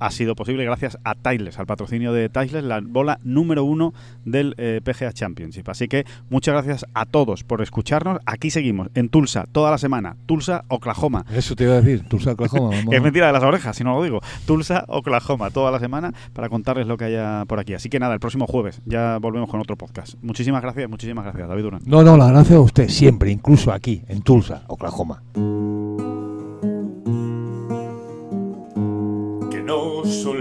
ha 0.00 0.10
sido 0.10 0.34
posible 0.34 0.64
gracias 0.64 0.98
a 1.04 1.14
Tiles, 1.14 1.58
al 1.58 1.66
patrocinio 1.66 2.12
de 2.12 2.28
Tiles, 2.28 2.64
la 2.64 2.80
bola 2.80 3.20
número 3.22 3.64
uno 3.64 3.94
del 4.24 4.54
eh, 4.58 4.80
PGA 4.82 5.12
Championship. 5.12 5.68
Así 5.68 5.86
que 5.86 6.04
muchas 6.28 6.54
gracias 6.54 6.86
a 6.94 7.06
todos 7.06 7.44
por 7.44 7.62
escucharnos. 7.62 8.18
Aquí 8.26 8.50
seguimos 8.50 8.88
en 8.94 9.08
Tulsa 9.08 9.46
toda 9.52 9.70
la 9.70 9.78
semana, 9.78 10.16
Tulsa, 10.26 10.64
Oklahoma. 10.68 11.24
Eso 11.32 11.54
te 11.54 11.64
iba 11.64 11.74
a 11.74 11.80
decir, 11.80 12.08
Tulsa, 12.08 12.32
Oklahoma. 12.32 12.76
es 12.90 13.02
mentira 13.02 13.26
de 13.26 13.32
las 13.32 13.44
orejas, 13.44 13.76
si 13.76 13.84
no 13.84 13.94
lo 13.94 14.02
digo. 14.02 14.20
Tulsa, 14.46 14.84
Oklahoma, 14.88 15.50
toda 15.50 15.70
la 15.70 15.78
semana 15.78 16.12
para 16.32 16.48
contarles 16.48 16.86
lo 16.86 16.96
que 16.96 17.04
haya 17.04 17.44
por 17.46 17.60
aquí. 17.60 17.74
Así 17.74 17.88
que 17.88 18.00
nada, 18.00 18.14
el 18.14 18.20
próximo 18.20 18.46
jueves 18.46 18.80
ya 18.86 19.18
volvemos 19.18 19.50
con 19.50 19.60
otro 19.60 19.76
podcast. 19.76 20.14
Muchísimas 20.22 20.62
gracias, 20.62 20.88
muchísimas 20.88 21.24
gracias, 21.24 21.48
David 21.48 21.62
Durán. 21.62 21.80
No, 21.84 22.02
no, 22.02 22.16
la 22.16 22.30
gracia 22.30 22.56
a 22.56 22.60
usted 22.60 22.88
siempre, 22.88 23.30
incluso 23.30 23.72
aquí, 23.72 24.02
en 24.08 24.22
Tulsa, 24.22 24.62
Oklahoma. 24.66 25.22